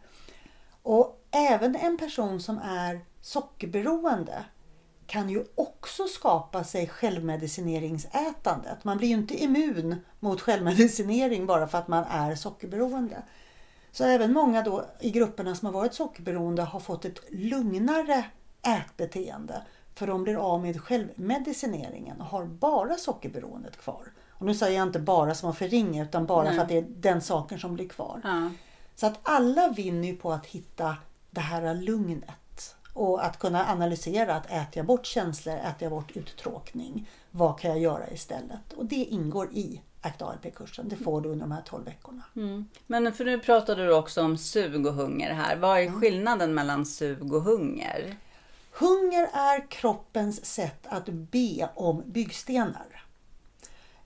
Och 0.81 1.25
även 1.31 1.75
en 1.75 1.97
person 1.97 2.41
som 2.41 2.57
är 2.57 2.99
sockerberoende 3.21 4.43
kan 5.07 5.29
ju 5.29 5.45
också 5.55 6.07
skapa 6.07 6.63
sig 6.63 6.87
självmedicineringsätandet. 6.87 8.83
Man 8.83 8.97
blir 8.97 9.07
ju 9.07 9.13
inte 9.13 9.43
immun 9.43 9.95
mot 10.19 10.41
självmedicinering 10.41 11.45
bara 11.45 11.67
för 11.67 11.77
att 11.77 11.87
man 11.87 12.03
är 12.03 12.35
sockerberoende. 12.35 13.23
Så 13.91 14.03
även 14.03 14.33
många 14.33 14.61
då 14.61 14.85
i 14.99 15.11
grupperna 15.11 15.55
som 15.55 15.65
har 15.65 15.73
varit 15.73 15.93
sockerberoende 15.93 16.61
har 16.61 16.79
fått 16.79 17.05
ett 17.05 17.19
lugnare 17.29 18.25
ätbeteende. 18.61 19.61
För 19.95 20.07
de 20.07 20.23
blir 20.23 20.35
av 20.35 20.61
med 20.61 20.81
självmedicineringen 20.81 22.21
och 22.21 22.27
har 22.27 22.45
bara 22.45 22.95
sockerberoendet 22.95 23.77
kvar. 23.77 24.11
Och 24.29 24.45
nu 24.45 24.55
säger 24.55 24.77
jag 24.77 24.87
inte 24.87 24.99
bara 24.99 25.35
som 25.35 25.49
att 25.49 25.57
förringa 25.57 26.03
utan 26.03 26.25
bara 26.25 26.43
Nej. 26.43 26.55
för 26.55 26.61
att 26.61 26.69
det 26.69 26.77
är 26.77 26.85
den 26.87 27.21
saken 27.21 27.59
som 27.59 27.73
blir 27.73 27.89
kvar. 27.89 28.21
Ja. 28.23 28.49
Så 28.95 29.07
att 29.07 29.19
alla 29.23 29.69
vinner 29.69 30.07
ju 30.07 30.15
på 30.15 30.33
att 30.33 30.45
hitta 30.45 30.97
det 31.31 31.41
här 31.41 31.75
lugnet. 31.75 32.29
Och 32.95 33.25
att 33.25 33.39
kunna 33.39 33.71
analysera 33.71 34.35
att 34.35 34.45
äter 34.45 34.69
jag 34.73 34.85
bort 34.85 35.05
känslor, 35.05 35.55
äter 35.55 35.75
jag 35.79 35.91
bort 35.91 36.11
uttråkning, 36.17 37.09
vad 37.31 37.59
kan 37.59 37.71
jag 37.71 37.79
göra 37.79 38.09
istället? 38.09 38.73
Och 38.75 38.85
det 38.85 38.95
ingår 38.95 39.49
i 39.53 39.81
ACT 40.01 40.21
ALP-kursen. 40.21 40.89
Det 40.89 40.95
får 40.95 41.21
du 41.21 41.29
under 41.29 41.45
de 41.45 41.51
här 41.51 41.61
12 41.61 41.85
veckorna. 41.85 42.23
Mm. 42.35 42.67
Men 42.87 43.13
för 43.13 43.25
nu 43.25 43.39
pratade 43.39 43.85
du 43.85 43.93
också 43.93 44.21
om 44.21 44.37
sug 44.37 44.85
och 44.85 44.93
hunger 44.93 45.33
här. 45.33 45.55
Vad 45.55 45.79
är 45.79 45.83
mm. 45.83 46.01
skillnaden 46.01 46.53
mellan 46.53 46.85
sug 46.85 47.33
och 47.33 47.41
hunger? 47.41 48.15
Hunger 48.71 49.29
är 49.33 49.71
kroppens 49.71 50.45
sätt 50.45 50.87
att 50.89 51.05
be 51.05 51.69
om 51.75 52.03
byggstenar. 52.05 53.05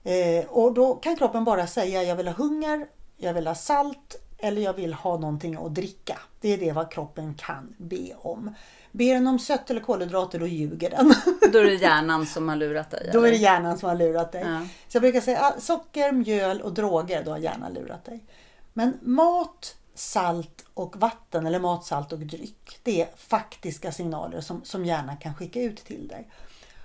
Eh, 0.02 0.44
och 0.48 0.74
då 0.74 0.94
kan 0.94 1.16
kroppen 1.16 1.44
bara 1.44 1.66
säga 1.66 2.02
jag 2.02 2.16
vill 2.16 2.28
ha 2.28 2.34
hunger, 2.34 2.86
jag 3.16 3.34
vill 3.34 3.46
ha 3.46 3.54
salt 3.54 4.16
eller 4.38 4.62
jag 4.62 4.74
vill 4.74 4.94
ha 4.94 5.18
någonting 5.18 5.56
att 5.56 5.74
dricka. 5.74 6.18
Det 6.40 6.48
är 6.48 6.58
det 6.58 6.72
vad 6.72 6.90
kroppen 6.90 7.34
kan 7.34 7.74
be 7.78 8.14
om. 8.14 8.54
Ber 8.92 9.14
den 9.14 9.26
om 9.26 9.38
sött 9.38 9.70
eller 9.70 9.80
kolhydrater 9.80 10.38
då 10.38 10.46
ljuger 10.46 10.90
den. 10.90 11.14
Då 11.52 11.58
är 11.58 11.64
det 11.64 11.74
hjärnan 11.74 12.26
som 12.26 12.48
har 12.48 12.56
lurat 12.56 12.90
dig? 12.90 13.00
Eller? 13.00 13.12
Då 13.12 13.22
är 13.26 13.30
det 13.30 13.36
hjärnan 13.36 13.78
som 13.78 13.88
har 13.88 13.96
lurat 13.96 14.32
dig. 14.32 14.42
Ja. 14.46 14.60
Så 14.88 14.96
jag 14.96 15.02
brukar 15.02 15.20
säga 15.20 15.40
ah, 15.40 15.60
socker, 15.60 16.12
mjöl 16.12 16.60
och 16.60 16.72
droger, 16.72 17.24
då 17.24 17.30
har 17.30 17.38
hjärnan 17.38 17.72
lurat 17.72 18.04
dig. 18.04 18.24
Men 18.72 18.98
mat, 19.02 19.76
salt 19.94 20.64
och 20.74 20.96
vatten 20.96 21.46
eller 21.46 21.60
mat, 21.60 21.84
salt 21.84 22.12
och 22.12 22.18
dryck. 22.18 22.80
Det 22.82 23.02
är 23.02 23.08
faktiska 23.16 23.92
signaler 23.92 24.40
som, 24.40 24.64
som 24.64 24.84
hjärnan 24.84 25.16
kan 25.16 25.34
skicka 25.34 25.62
ut 25.62 25.76
till 25.76 26.08
dig. 26.08 26.28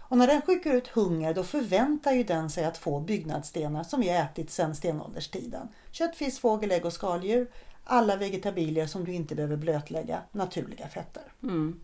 Och 0.08 0.18
när 0.18 0.28
den 0.28 0.42
skickar 0.42 0.74
ut 0.74 0.88
hunger 0.88 1.34
då 1.34 1.44
förväntar 1.44 2.12
ju 2.12 2.24
den 2.24 2.50
sig 2.50 2.66
att 2.66 2.78
få 2.78 3.00
byggnadsstenar 3.00 3.84
som 3.84 4.02
vi 4.02 4.10
ätit 4.10 4.52
sedan 4.52 4.76
stenålderstiden. 4.76 5.68
Kött, 5.92 6.16
fisk, 6.16 6.42
fågel, 6.42 6.72
ägg 6.72 6.86
och 6.86 6.94
skaldjur. 6.94 7.48
Alla 7.84 8.16
vegetabilier 8.16 8.88
som 8.88 9.06
du 9.06 9.14
inte 9.14 9.36
behöver 9.36 9.56
blötlägga, 9.56 10.22
naturliga 10.32 10.88
fetter. 10.88 11.24
Mm. 11.44 11.80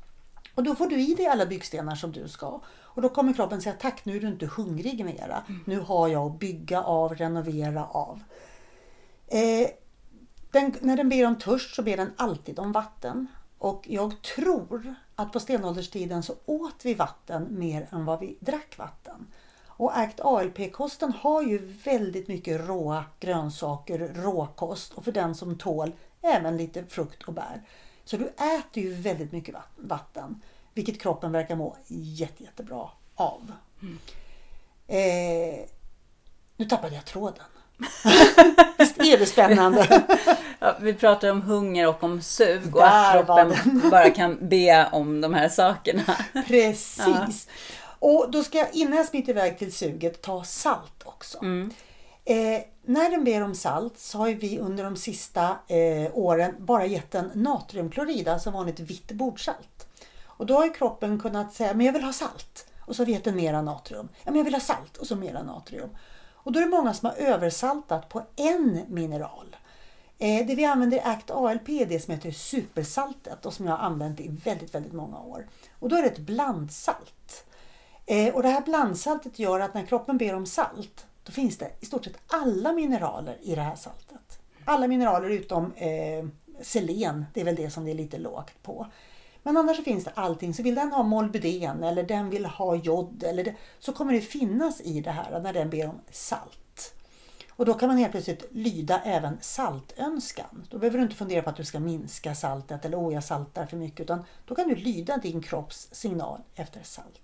Och 0.56 0.64
då 0.64 0.76
får 0.76 0.88
du 0.88 1.02
i 1.02 1.14
dig 1.14 1.28
alla 1.28 1.46
byggstenar 1.46 1.96
som 1.96 2.12
du 2.12 2.28
ska. 2.28 2.62
Och 2.80 3.02
då 3.02 3.10
kommer 3.10 3.34
kroppen 3.34 3.62
säga 3.62 3.76
tack 3.80 4.06
nu 4.06 4.16
är 4.16 4.20
du 4.20 4.28
inte 4.28 4.46
hungrig 4.46 5.06
mera. 5.06 5.44
Mm. 5.48 5.64
Nu 5.66 5.80
har 5.80 6.08
jag 6.08 6.32
att 6.32 6.40
bygga 6.40 6.84
av, 6.84 7.16
renovera 7.16 7.86
av. 7.86 8.24
Eh, 9.28 9.70
den, 10.52 10.74
när 10.82 10.98
den 10.98 11.10
ber 11.10 11.26
om 11.26 11.36
törst 11.36 11.76
så 11.76 11.82
ber 11.82 11.98
den 11.98 12.14
alltid 12.18 12.60
om 12.60 12.72
vatten. 12.72 13.28
Och 13.58 13.86
jag 13.90 14.22
tror 14.22 14.96
att 15.16 15.32
på 15.34 15.40
stenålderstiden 15.40 16.24
så 16.24 16.34
åt 16.46 16.86
vi 16.86 16.94
vatten 16.94 17.48
mer 17.50 17.88
än 17.92 18.06
vad 18.06 18.20
vi 18.20 18.38
drack 18.40 18.78
vatten. 18.78 19.28
Och 19.66 19.98
ACT 19.98 20.20
ALP-kosten 20.20 21.12
har 21.12 21.42
ju 21.42 21.58
väldigt 21.58 22.28
mycket 22.28 22.68
råa 22.68 23.06
grönsaker, 23.20 24.12
råkost 24.16 24.94
och 24.94 25.04
för 25.04 25.12
den 25.12 25.36
som 25.36 25.58
tål 25.58 25.92
även 26.22 26.58
lite 26.58 26.86
frukt 26.86 27.24
och 27.24 27.34
bär. 27.34 27.62
Så 28.12 28.18
du 28.18 28.28
äter 28.28 28.84
ju 28.84 28.94
väldigt 28.94 29.32
mycket 29.32 29.56
vatten, 29.76 30.42
vilket 30.74 31.02
kroppen 31.02 31.32
verkar 31.32 31.56
må 31.56 31.78
jätte, 31.88 32.44
jättebra 32.44 32.90
av. 33.16 33.52
Mm. 33.82 34.00
Eh, 34.88 35.60
nu 36.58 36.66
tappade 36.66 36.96
jag 36.96 37.06
tråden. 37.06 37.44
Visst 38.78 39.00
är 39.00 39.18
det 39.18 39.26
spännande? 39.26 40.04
Ja, 40.60 40.78
vi 40.82 40.94
pratar 40.94 41.32
om 41.32 41.42
hunger 41.42 41.88
och 41.88 42.04
om 42.04 42.22
sug 42.22 42.76
och 42.76 42.82
Där 42.82 43.18
att 43.18 43.26
kroppen 43.26 43.82
bara 43.92 44.10
kan 44.10 44.50
be 44.50 44.90
om 44.92 45.22
de 45.22 45.34
här 45.34 45.50
sakerna. 45.50 46.18
Precis. 46.48 46.98
Ja. 46.98 47.36
Och 48.00 48.32
då 48.32 48.44
ska 48.44 48.58
jag 48.58 48.74
innan 48.74 48.98
jag 48.98 49.06
smiter 49.06 49.32
iväg 49.32 49.60
till 49.60 49.74
suget 49.74 50.22
ta 50.22 50.44
salt 50.44 51.04
också. 51.04 51.38
Mm. 51.38 51.74
Eh, 52.26 52.62
när 52.84 53.12
den 53.12 53.24
ber 53.24 53.44
om 53.44 53.56
salt 53.56 53.98
så 53.98 54.18
har 54.18 54.30
vi 54.30 54.60
under 54.60 54.84
de 54.84 54.96
sista 54.96 55.58
eh, 55.68 56.18
åren 56.18 56.56
bara 56.60 56.86
gett 56.86 57.12
den 57.12 57.32
natriumklorid, 57.34 58.28
alltså 58.28 58.52
vanligt 58.52 58.80
vitt 58.80 59.12
bordsalt. 59.12 59.88
Och 60.26 60.46
då 60.46 60.54
har 60.54 60.74
kroppen 60.74 61.20
kunnat 61.20 61.54
säga, 61.54 61.74
men 61.74 61.86
jag 61.86 61.94
vill 61.94 62.04
ha 62.04 62.14
salt. 62.14 62.68
Och 62.80 62.96
så 62.96 63.02
har 63.02 63.06
vi 63.06 63.12
gett 63.12 63.24
den 63.24 63.36
mera 63.36 63.62
natrium. 63.62 64.10
Ja, 64.24 64.32
men 64.32 64.36
jag 64.36 64.44
vill 64.44 64.54
ha 64.54 64.62
salt 64.62 64.98
och 64.98 65.08
så 65.08 65.16
mera 65.16 65.44
natrium. 65.44 65.90
Och 66.34 66.52
då 66.52 66.60
är 66.60 66.64
det 66.64 66.70
många 66.70 66.94
som 66.94 67.10
har 67.10 67.16
översaltat 67.16 68.10
på 68.10 68.24
en 68.36 68.82
mineral. 68.88 69.56
Eh, 70.18 70.48
det 70.48 70.56
vi 70.56 70.66
använder 70.66 70.98
i 70.98 71.02
ACT 71.02 71.32
ALP 71.32 71.70
är 71.70 71.86
det 71.86 72.00
som 72.00 72.14
heter 72.14 72.32
supersaltet 72.32 73.46
och 73.46 73.54
som 73.54 73.66
jag 73.66 73.78
har 73.78 73.86
använt 73.86 74.20
i 74.20 74.28
väldigt, 74.28 74.76
väldigt 74.76 74.94
många 74.94 75.20
år. 75.20 75.48
Och 75.80 75.90
då 75.90 75.96
är 75.96 76.02
det 76.02 76.10
ett 76.10 76.20
blandsalt. 76.20 77.46
Eh, 78.06 78.36
och 78.36 78.44
det 78.44 78.50
här 78.50 78.62
blandsaltet 78.62 79.40
gör 79.40 79.60
att 79.60 79.74
när 79.74 79.86
kroppen 79.86 80.18
ber 80.18 80.36
om 80.36 80.46
salt 80.46 81.06
då 81.24 81.32
finns 81.32 81.58
det 81.58 81.72
i 81.80 81.86
stort 81.86 82.06
sett 82.06 82.18
alla 82.28 82.74
mineraler 82.74 83.38
i 83.42 83.56
det 83.56 83.62
här 83.62 83.76
saltet. 83.76 84.40
Alla 84.66 84.88
mineraler 84.88 85.30
utom 85.30 85.74
eh, 85.74 86.26
selen, 86.62 87.26
det 87.34 87.42
är 87.42 87.46
väl 87.46 87.56
det 87.56 87.70
som 87.70 87.86
det 87.86 87.92
är 87.92 87.96
lite 87.96 88.18
lågt 88.18 88.64
på. 88.64 88.88
Men 89.44 89.58
annars 89.58 89.78
så 89.78 89.84
finns 89.84 90.04
det 90.04 90.12
allting. 90.16 90.54
Så 90.54 90.64
vill 90.64 90.76
den 90.76 90.92
ha 90.92 91.04
molybden 91.04 91.84
eller 91.84 92.04
den 92.04 92.30
vill 92.30 92.46
ha 92.46 92.76
jod 92.76 93.24
eller 93.24 93.44
det, 93.44 93.56
så 93.80 93.94
kommer 93.94 94.14
det 94.14 94.22
finnas 94.22 94.82
i 94.82 95.02
det 95.02 95.12
här 95.12 95.40
när 95.40 95.54
den 95.54 95.70
ber 95.70 95.90
om 95.90 96.00
salt. 96.12 96.94
Och 97.50 97.66
då 97.66 97.74
kan 97.74 97.88
man 97.88 97.98
helt 97.98 98.12
plötsligt 98.12 98.46
lyda 98.52 99.02
även 99.02 99.38
saltönskan. 99.42 100.68
Då 100.70 100.78
behöver 100.78 100.98
du 100.98 101.04
inte 101.04 101.16
fundera 101.16 101.42
på 101.42 101.50
att 101.50 101.56
du 101.56 101.66
ska 101.66 101.80
minska 101.80 102.36
saltet 102.36 102.86
eller 102.86 102.98
åh 102.98 103.14
jag 103.14 103.24
saltar 103.24 103.66
för 103.66 103.78
mycket 103.78 104.00
utan 104.00 104.24
då 104.46 104.56
kan 104.56 104.68
du 104.68 104.76
lyda 104.76 105.18
din 105.18 105.42
kropps 105.42 105.88
signal 105.92 106.42
efter 106.56 106.84
salt. 106.84 107.22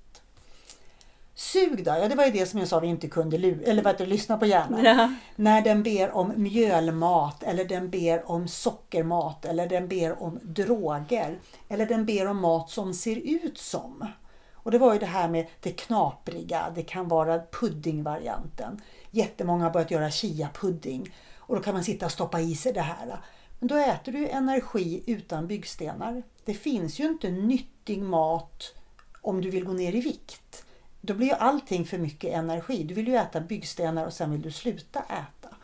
Sug 1.39 1.83
då, 1.83 1.91
ja 1.91 2.07
det 2.07 2.15
var 2.15 2.25
ju 2.25 2.31
det 2.31 2.45
som 2.45 2.59
jag 2.59 2.67
sa 2.67 2.79
vi 2.79 2.87
inte 2.87 3.07
kunde 3.07 3.37
eller 3.37 3.83
vad 3.83 3.93
heter, 3.93 4.05
lyssna 4.05 4.37
på 4.37 4.45
hjärnan. 4.45 4.83
Ja. 4.85 5.13
När 5.35 5.61
den 5.61 5.83
ber 5.83 6.11
om 6.11 6.33
mjölmat 6.35 7.43
eller 7.43 7.65
den 7.65 7.89
ber 7.89 8.31
om 8.31 8.47
sockermat 8.47 9.45
eller 9.45 9.69
den 9.69 9.87
ber 9.87 10.23
om 10.23 10.39
droger. 10.43 11.39
Eller 11.69 11.85
den 11.85 12.05
ber 12.05 12.27
om 12.27 12.41
mat 12.41 12.69
som 12.69 12.93
ser 12.93 13.15
ut 13.15 13.57
som. 13.57 14.07
Och 14.53 14.71
det 14.71 14.77
var 14.77 14.93
ju 14.93 14.99
det 14.99 15.05
här 15.05 15.29
med 15.29 15.47
det 15.59 15.71
knapriga, 15.71 16.71
det 16.75 16.83
kan 16.83 17.07
vara 17.07 17.39
puddingvarianten. 17.39 18.81
Jättemånga 19.11 19.63
har 19.63 19.71
börjat 19.71 19.91
göra 19.91 20.09
chia-pudding 20.09 21.11
och 21.37 21.55
då 21.55 21.61
kan 21.61 21.73
man 21.73 21.83
sitta 21.83 22.05
och 22.05 22.11
stoppa 22.11 22.41
i 22.41 22.55
sig 22.55 22.73
det 22.73 22.81
här. 22.81 23.19
Men 23.59 23.67
då 23.67 23.75
äter 23.75 24.11
du 24.11 24.27
energi 24.27 25.03
utan 25.05 25.47
byggstenar. 25.47 26.23
Det 26.45 26.53
finns 26.53 26.99
ju 26.99 27.05
inte 27.07 27.29
nyttig 27.29 28.01
mat 28.01 28.73
om 29.21 29.41
du 29.41 29.49
vill 29.49 29.65
gå 29.65 29.73
ner 29.73 29.95
i 29.95 30.01
vikt 30.01 30.63
då 31.07 31.13
blir 31.13 31.27
ju 31.27 31.33
allting 31.33 31.85
för 31.85 31.97
mycket 31.97 32.33
energi. 32.33 32.83
Du 32.83 32.93
vill 32.93 33.07
ju 33.07 33.15
äta 33.15 33.41
byggstenar 33.41 34.05
och 34.05 34.13
sen 34.13 34.31
vill 34.31 34.41
du 34.41 34.51
sluta 34.51 34.99
äta. 34.99 35.55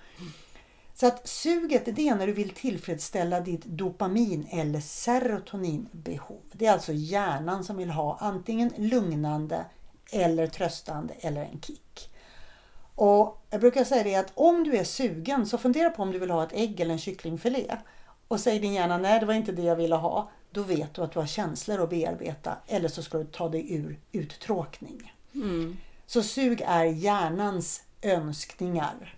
Så 0.95 1.07
att 1.07 1.27
suget 1.27 1.85
det 1.85 2.07
är 2.07 2.15
när 2.15 2.27
du 2.27 2.33
vill 2.33 2.49
tillfredsställa 2.49 3.39
ditt 3.39 3.65
dopamin 3.65 4.47
eller 4.51 4.79
serotoninbehov. 4.79 6.41
Det 6.51 6.65
är 6.65 6.71
alltså 6.71 6.93
hjärnan 6.93 7.63
som 7.63 7.77
vill 7.77 7.89
ha 7.89 8.17
antingen 8.19 8.73
lugnande 8.77 9.65
eller 10.11 10.47
tröstande 10.47 11.13
eller 11.19 11.41
en 11.41 11.61
kick. 11.61 12.09
Och 12.95 13.45
Jag 13.49 13.61
brukar 13.61 13.83
säga 13.83 14.03
det 14.03 14.15
att 14.15 14.31
om 14.33 14.63
du 14.63 14.77
är 14.77 14.83
sugen 14.83 15.45
så 15.45 15.57
fundera 15.57 15.89
på 15.89 16.01
om 16.01 16.11
du 16.11 16.19
vill 16.19 16.31
ha 16.31 16.43
ett 16.43 16.53
ägg 16.53 16.79
eller 16.79 16.91
en 16.91 16.99
kycklingfilé. 16.99 17.77
Och 18.27 18.39
säger 18.39 18.59
din 18.59 18.73
hjärna 18.73 18.97
nej 18.97 19.19
det 19.19 19.25
var 19.25 19.33
inte 19.33 19.51
det 19.51 19.61
jag 19.61 19.75
ville 19.75 19.95
ha. 19.95 20.29
Då 20.51 20.63
vet 20.63 20.93
du 20.93 21.01
att 21.01 21.11
du 21.11 21.19
har 21.19 21.27
känslor 21.27 21.83
att 21.83 21.89
bearbeta 21.89 22.57
eller 22.67 22.89
så 22.89 23.03
ska 23.03 23.17
du 23.17 23.25
ta 23.25 23.49
dig 23.49 23.73
ur 23.75 23.99
uttråkning. 24.11 25.13
Mm. 25.35 25.77
Så 26.05 26.23
sug 26.23 26.61
är 26.67 26.85
hjärnans 26.85 27.81
önskningar 28.01 29.15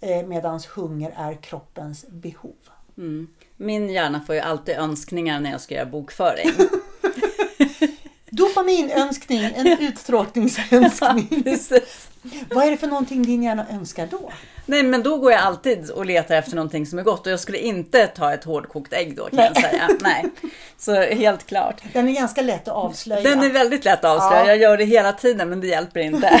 eh, 0.00 0.26
medan 0.26 0.60
hunger 0.74 1.14
är 1.16 1.34
kroppens 1.34 2.06
behov. 2.08 2.56
Mm. 2.98 3.28
Min 3.56 3.90
hjärna 3.90 4.20
får 4.20 4.34
ju 4.34 4.40
alltid 4.40 4.76
önskningar 4.76 5.40
när 5.40 5.50
jag 5.50 5.60
ska 5.60 5.74
göra 5.74 5.86
bokföring. 5.86 6.50
Dopaminönskning, 8.36 9.44
en 9.56 9.66
uttråkningsönskning. 9.66 11.42
Ja, 11.44 11.80
Vad 12.50 12.66
är 12.66 12.70
det 12.70 12.76
för 12.76 12.86
någonting 12.86 13.22
din 13.22 13.42
hjärna 13.42 13.66
önskar 13.70 14.08
då? 14.10 14.32
Nej 14.66 14.82
men 14.82 15.02
då 15.02 15.18
går 15.18 15.32
jag 15.32 15.40
alltid 15.40 15.90
och 15.90 16.06
letar 16.06 16.34
efter 16.34 16.56
någonting 16.56 16.86
som 16.86 16.98
är 16.98 17.02
gott 17.02 17.26
och 17.26 17.32
jag 17.32 17.40
skulle 17.40 17.58
inte 17.58 18.06
ta 18.06 18.34
ett 18.34 18.44
hårdkokt 18.44 18.92
ägg 18.92 19.16
då 19.16 19.24
kan 19.24 19.36
Nej. 19.36 19.50
jag 19.54 19.62
säga. 19.64 19.88
Nej. 20.00 20.24
Så 20.78 20.94
helt 21.00 21.46
klart. 21.46 21.82
Den 21.92 22.08
är 22.08 22.12
ganska 22.12 22.42
lätt 22.42 22.68
att 22.68 22.74
avslöja. 22.74 23.22
Den 23.22 23.42
är 23.42 23.50
väldigt 23.50 23.84
lätt 23.84 24.04
att 24.04 24.16
avslöja. 24.16 24.40
Ja. 24.40 24.46
Jag 24.46 24.56
gör 24.56 24.76
det 24.76 24.84
hela 24.84 25.12
tiden 25.12 25.48
men 25.48 25.60
det 25.60 25.66
hjälper 25.66 26.00
inte. 26.00 26.40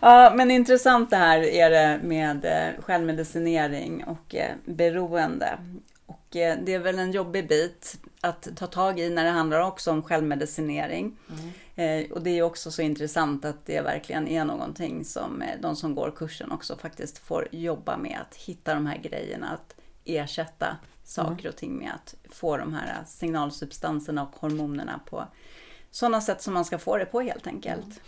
ja 0.00 0.32
men 0.34 0.50
intressant 0.50 1.10
det 1.10 1.16
här 1.16 1.38
är 1.40 1.70
det 1.70 2.00
med 2.02 2.44
eh, 2.44 2.82
självmedicinering 2.84 4.04
och 4.04 4.34
eh, 4.34 4.50
beroende. 4.64 5.58
Och 6.30 6.36
eh, 6.36 6.58
det 6.62 6.74
är 6.74 6.78
väl 6.78 6.98
en 6.98 7.12
jobbig 7.12 7.48
bit 7.48 7.98
att 8.20 8.48
ta 8.56 8.66
tag 8.66 9.00
i 9.00 9.10
när 9.10 9.24
det 9.24 9.30
handlar 9.30 9.60
också 9.60 9.90
om 9.90 10.02
självmedicinering. 10.02 11.16
Mm. 11.28 12.04
Eh, 12.04 12.12
och 12.12 12.22
det 12.22 12.38
är 12.38 12.42
också 12.42 12.70
så 12.70 12.82
intressant 12.82 13.44
att 13.44 13.66
det 13.66 13.80
verkligen 13.80 14.28
är 14.28 14.44
någonting 14.44 15.04
som 15.04 15.42
eh, 15.42 15.60
de 15.60 15.76
som 15.76 15.94
går 15.94 16.12
kursen 16.16 16.52
också 16.52 16.76
faktiskt 16.76 17.18
får 17.18 17.48
jobba 17.50 17.96
med. 17.96 18.18
Att 18.20 18.36
hitta 18.36 18.74
de 18.74 18.86
här 18.86 18.98
grejerna, 18.98 19.50
att 19.50 19.74
ersätta 20.04 20.76
saker 21.04 21.40
mm. 21.40 21.48
och 21.48 21.56
ting 21.56 21.78
med 21.78 21.92
att 21.94 22.14
få 22.30 22.56
de 22.56 22.74
här 22.74 23.04
signalsubstanserna 23.06 24.22
och 24.22 24.36
hormonerna 24.36 25.00
på 25.06 25.24
sådana 25.90 26.20
sätt 26.20 26.42
som 26.42 26.54
man 26.54 26.64
ska 26.64 26.78
få 26.78 26.96
det 26.96 27.06
på 27.06 27.20
helt 27.20 27.46
enkelt. 27.46 27.84
Mm. 27.84 28.00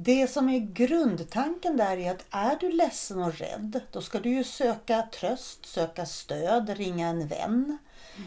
Det 0.00 0.30
som 0.30 0.48
är 0.48 0.58
grundtanken 0.58 1.76
där 1.76 1.96
är 1.96 2.10
att 2.10 2.24
är 2.30 2.56
du 2.60 2.72
ledsen 2.72 3.22
och 3.22 3.38
rädd, 3.38 3.80
då 3.92 4.00
ska 4.00 4.20
du 4.20 4.30
ju 4.30 4.44
söka 4.44 5.02
tröst, 5.02 5.66
söka 5.66 6.06
stöd, 6.06 6.68
ringa 6.68 7.08
en 7.08 7.26
vän. 7.26 7.78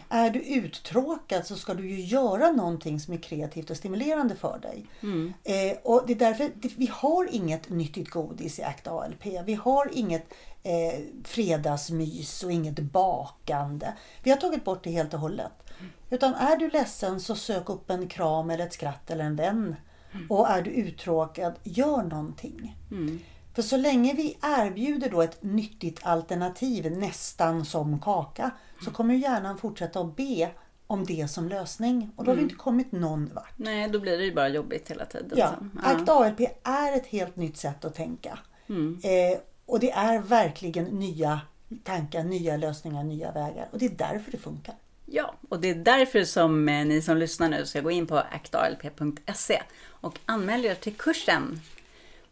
Är 0.08 0.30
du 0.30 0.40
uttråkad 0.40 1.46
så 1.46 1.56
ska 1.56 1.74
du 1.74 1.90
ju 1.90 2.00
göra 2.00 2.50
någonting 2.50 3.00
som 3.00 3.14
är 3.14 3.18
kreativt 3.18 3.70
och 3.70 3.76
stimulerande 3.76 4.36
för 4.36 4.58
dig. 4.58 4.86
Mm. 5.02 5.32
Eh, 5.44 5.76
och 5.82 6.02
det 6.06 6.12
är 6.12 6.16
därför 6.16 6.50
vi 6.76 6.86
har 6.92 7.34
inget 7.34 7.68
nyttigt 7.68 8.10
godis 8.10 8.58
i 8.58 8.62
ACT 8.62 8.86
ALP. 8.86 9.26
Vi 9.44 9.54
har 9.54 9.90
inget 9.92 10.34
eh, 10.62 11.00
fredagsmys 11.24 12.42
och 12.42 12.52
inget 12.52 12.78
bakande. 12.78 13.94
Vi 14.22 14.30
har 14.30 14.36
tagit 14.36 14.64
bort 14.64 14.84
det 14.84 14.90
helt 14.90 15.14
och 15.14 15.20
hållet. 15.20 15.52
Mm. 15.78 15.92
Utan 16.10 16.34
är 16.34 16.56
du 16.56 16.70
ledsen 16.70 17.20
så 17.20 17.34
sök 17.34 17.70
upp 17.70 17.90
en 17.90 18.08
kram 18.08 18.50
eller 18.50 18.66
ett 18.66 18.72
skratt 18.72 19.10
eller 19.10 19.24
en 19.24 19.36
vän. 19.36 19.76
Mm. 20.14 20.26
Och 20.30 20.48
är 20.48 20.62
du 20.62 20.70
uttråkad, 20.70 21.54
gör 21.62 22.02
någonting. 22.02 22.76
Mm. 22.90 23.20
För 23.54 23.62
så 23.62 23.76
länge 23.76 24.14
vi 24.14 24.38
erbjuder 24.42 25.10
då 25.10 25.22
ett 25.22 25.42
nyttigt 25.42 26.06
alternativ 26.06 26.98
nästan 26.98 27.64
som 27.64 28.00
kaka 28.00 28.50
så 28.84 28.90
kommer 28.90 29.14
hjärnan 29.14 29.58
fortsätta 29.58 30.00
att 30.00 30.16
be 30.16 30.50
om 30.86 31.04
det 31.04 31.30
som 31.30 31.48
lösning. 31.48 32.10
Och 32.16 32.24
då 32.24 32.30
har 32.30 32.36
vi 32.36 32.40
mm. 32.40 32.50
inte 32.50 32.62
kommit 32.62 32.92
någon 32.92 33.30
vart. 33.34 33.52
Nej, 33.56 33.88
då 33.88 34.00
blir 34.00 34.18
det 34.18 34.24
ju 34.24 34.34
bara 34.34 34.48
jobbigt 34.48 34.90
hela 34.90 35.04
tiden. 35.04 35.30
Ja, 35.36 35.54
ja. 35.84 35.90
ACT 35.90 36.08
ALP 36.08 36.40
är 36.62 36.96
ett 36.96 37.06
helt 37.06 37.36
nytt 37.36 37.56
sätt 37.56 37.84
att 37.84 37.94
tänka. 37.94 38.38
Mm. 38.68 39.00
Eh, 39.02 39.38
och 39.66 39.80
det 39.80 39.90
är 39.90 40.18
verkligen 40.18 40.84
nya 40.84 41.40
tankar, 41.84 42.24
nya 42.24 42.56
lösningar, 42.56 43.04
nya 43.04 43.32
vägar. 43.32 43.68
Och 43.72 43.78
det 43.78 43.86
är 43.86 43.96
därför 43.96 44.30
det 44.30 44.38
funkar. 44.38 44.74
Ja, 45.14 45.34
och 45.48 45.60
det 45.60 45.70
är 45.70 45.74
därför 45.74 46.24
som 46.24 46.68
eh, 46.68 46.84
ni 46.84 47.02
som 47.02 47.16
lyssnar 47.16 47.48
nu 47.48 47.66
ska 47.66 47.80
gå 47.80 47.90
in 47.90 48.06
på 48.06 48.18
actalp.se 48.18 49.62
och 49.88 50.18
anmäla 50.26 50.68
er 50.68 50.74
till 50.74 50.94
kursen. 50.94 51.60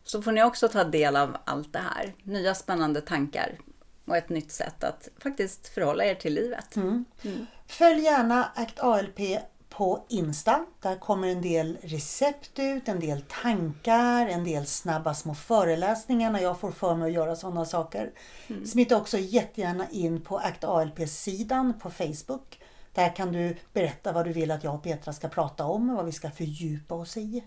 Så 0.05 0.23
får 0.23 0.33
ni 0.33 0.43
också 0.43 0.69
ta 0.69 0.85
del 0.85 1.17
av 1.17 1.37
allt 1.45 1.73
det 1.73 1.79
här. 1.79 2.15
Nya 2.23 2.55
spännande 2.55 3.01
tankar 3.01 3.59
och 4.05 4.17
ett 4.17 4.29
nytt 4.29 4.53
sätt 4.53 4.85
att 4.85 5.09
faktiskt 5.19 5.69
förhålla 5.69 6.05
er 6.05 6.15
till 6.15 6.35
livet. 6.35 6.77
Mm. 6.77 7.05
Mm. 7.23 7.47
Följ 7.67 8.03
gärna 8.03 8.45
ACT 8.55 8.81
ALP 8.81 9.21
på 9.69 10.05
Insta. 10.09 10.67
Där 10.81 10.97
kommer 10.97 11.29
en 11.29 11.43
del 11.43 11.79
recept 11.83 12.59
ut, 12.59 12.89
en 12.89 13.01
del 13.01 13.23
tankar, 13.43 14.27
en 14.27 14.45
del 14.45 14.67
snabba 14.67 15.15
små 15.15 15.35
föreläsningar 15.35 16.31
när 16.31 16.41
jag 16.41 16.61
får 16.61 16.71
för 16.71 16.95
mig 16.95 17.07
att 17.07 17.15
göra 17.15 17.37
sådana 17.37 17.65
saker. 17.65 18.11
Mm. 18.49 18.67
Smita 18.67 18.97
också 18.97 19.19
jättegärna 19.19 19.87
in 19.91 20.21
på 20.21 20.39
ACT 20.39 20.65
ALP-sidan 20.65 21.75
på 21.79 21.91
Facebook. 21.91 22.60
Där 22.93 23.17
kan 23.17 23.33
du 23.33 23.57
berätta 23.73 24.13
vad 24.13 24.25
du 24.25 24.33
vill 24.33 24.51
att 24.51 24.65
jag 24.65 24.75
och 24.75 24.83
Petra 24.83 25.13
ska 25.13 25.29
prata 25.29 25.65
om 25.65 25.91
och 25.91 25.97
vad 25.97 26.07
vi 26.07 26.13
ska 26.13 26.31
fördjupa 26.31 26.95
oss 26.95 27.17
i. 27.17 27.45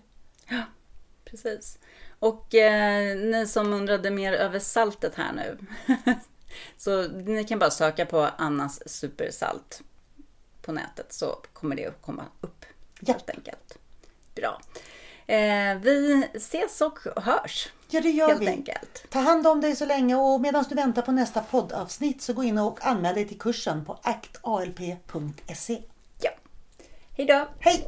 Ja, 0.48 0.62
precis. 1.24 1.78
Och 2.18 2.54
eh, 2.54 3.16
ni 3.16 3.46
som 3.46 3.72
undrade 3.72 4.10
mer 4.10 4.32
över 4.32 4.58
saltet 4.58 5.14
här 5.14 5.32
nu. 5.32 5.58
så 6.76 7.08
ni 7.08 7.44
kan 7.44 7.58
bara 7.58 7.70
söka 7.70 8.06
på 8.06 8.20
Annas 8.20 8.88
supersalt 8.88 9.82
på 10.62 10.72
nätet 10.72 11.12
så 11.12 11.36
kommer 11.52 11.76
det 11.76 11.86
att 11.86 12.02
komma 12.02 12.24
upp 12.40 12.64
ja. 13.00 13.12
helt 13.12 13.30
enkelt. 13.30 13.78
Bra. 14.34 14.60
Eh, 15.26 15.74
vi 15.80 16.28
ses 16.34 16.80
och 16.80 16.98
hörs. 17.16 17.68
Ja, 17.88 18.00
det 18.00 18.10
gör 18.10 18.28
helt 18.28 18.40
vi. 18.40 18.48
Enkelt. 18.48 19.04
Ta 19.10 19.18
hand 19.18 19.46
om 19.46 19.60
dig 19.60 19.76
så 19.76 19.86
länge 19.86 20.16
och 20.16 20.40
medan 20.40 20.64
du 20.68 20.74
väntar 20.74 21.02
på 21.02 21.12
nästa 21.12 21.40
poddavsnitt 21.40 22.22
så 22.22 22.32
gå 22.32 22.44
in 22.44 22.58
och 22.58 22.86
anmäl 22.86 23.14
dig 23.14 23.28
till 23.28 23.38
kursen 23.38 23.84
på 23.84 23.98
actalp.se. 24.02 25.82
Ja. 26.20 26.30
Hej 27.16 27.26
då. 27.26 27.48
Hej. 27.58 27.84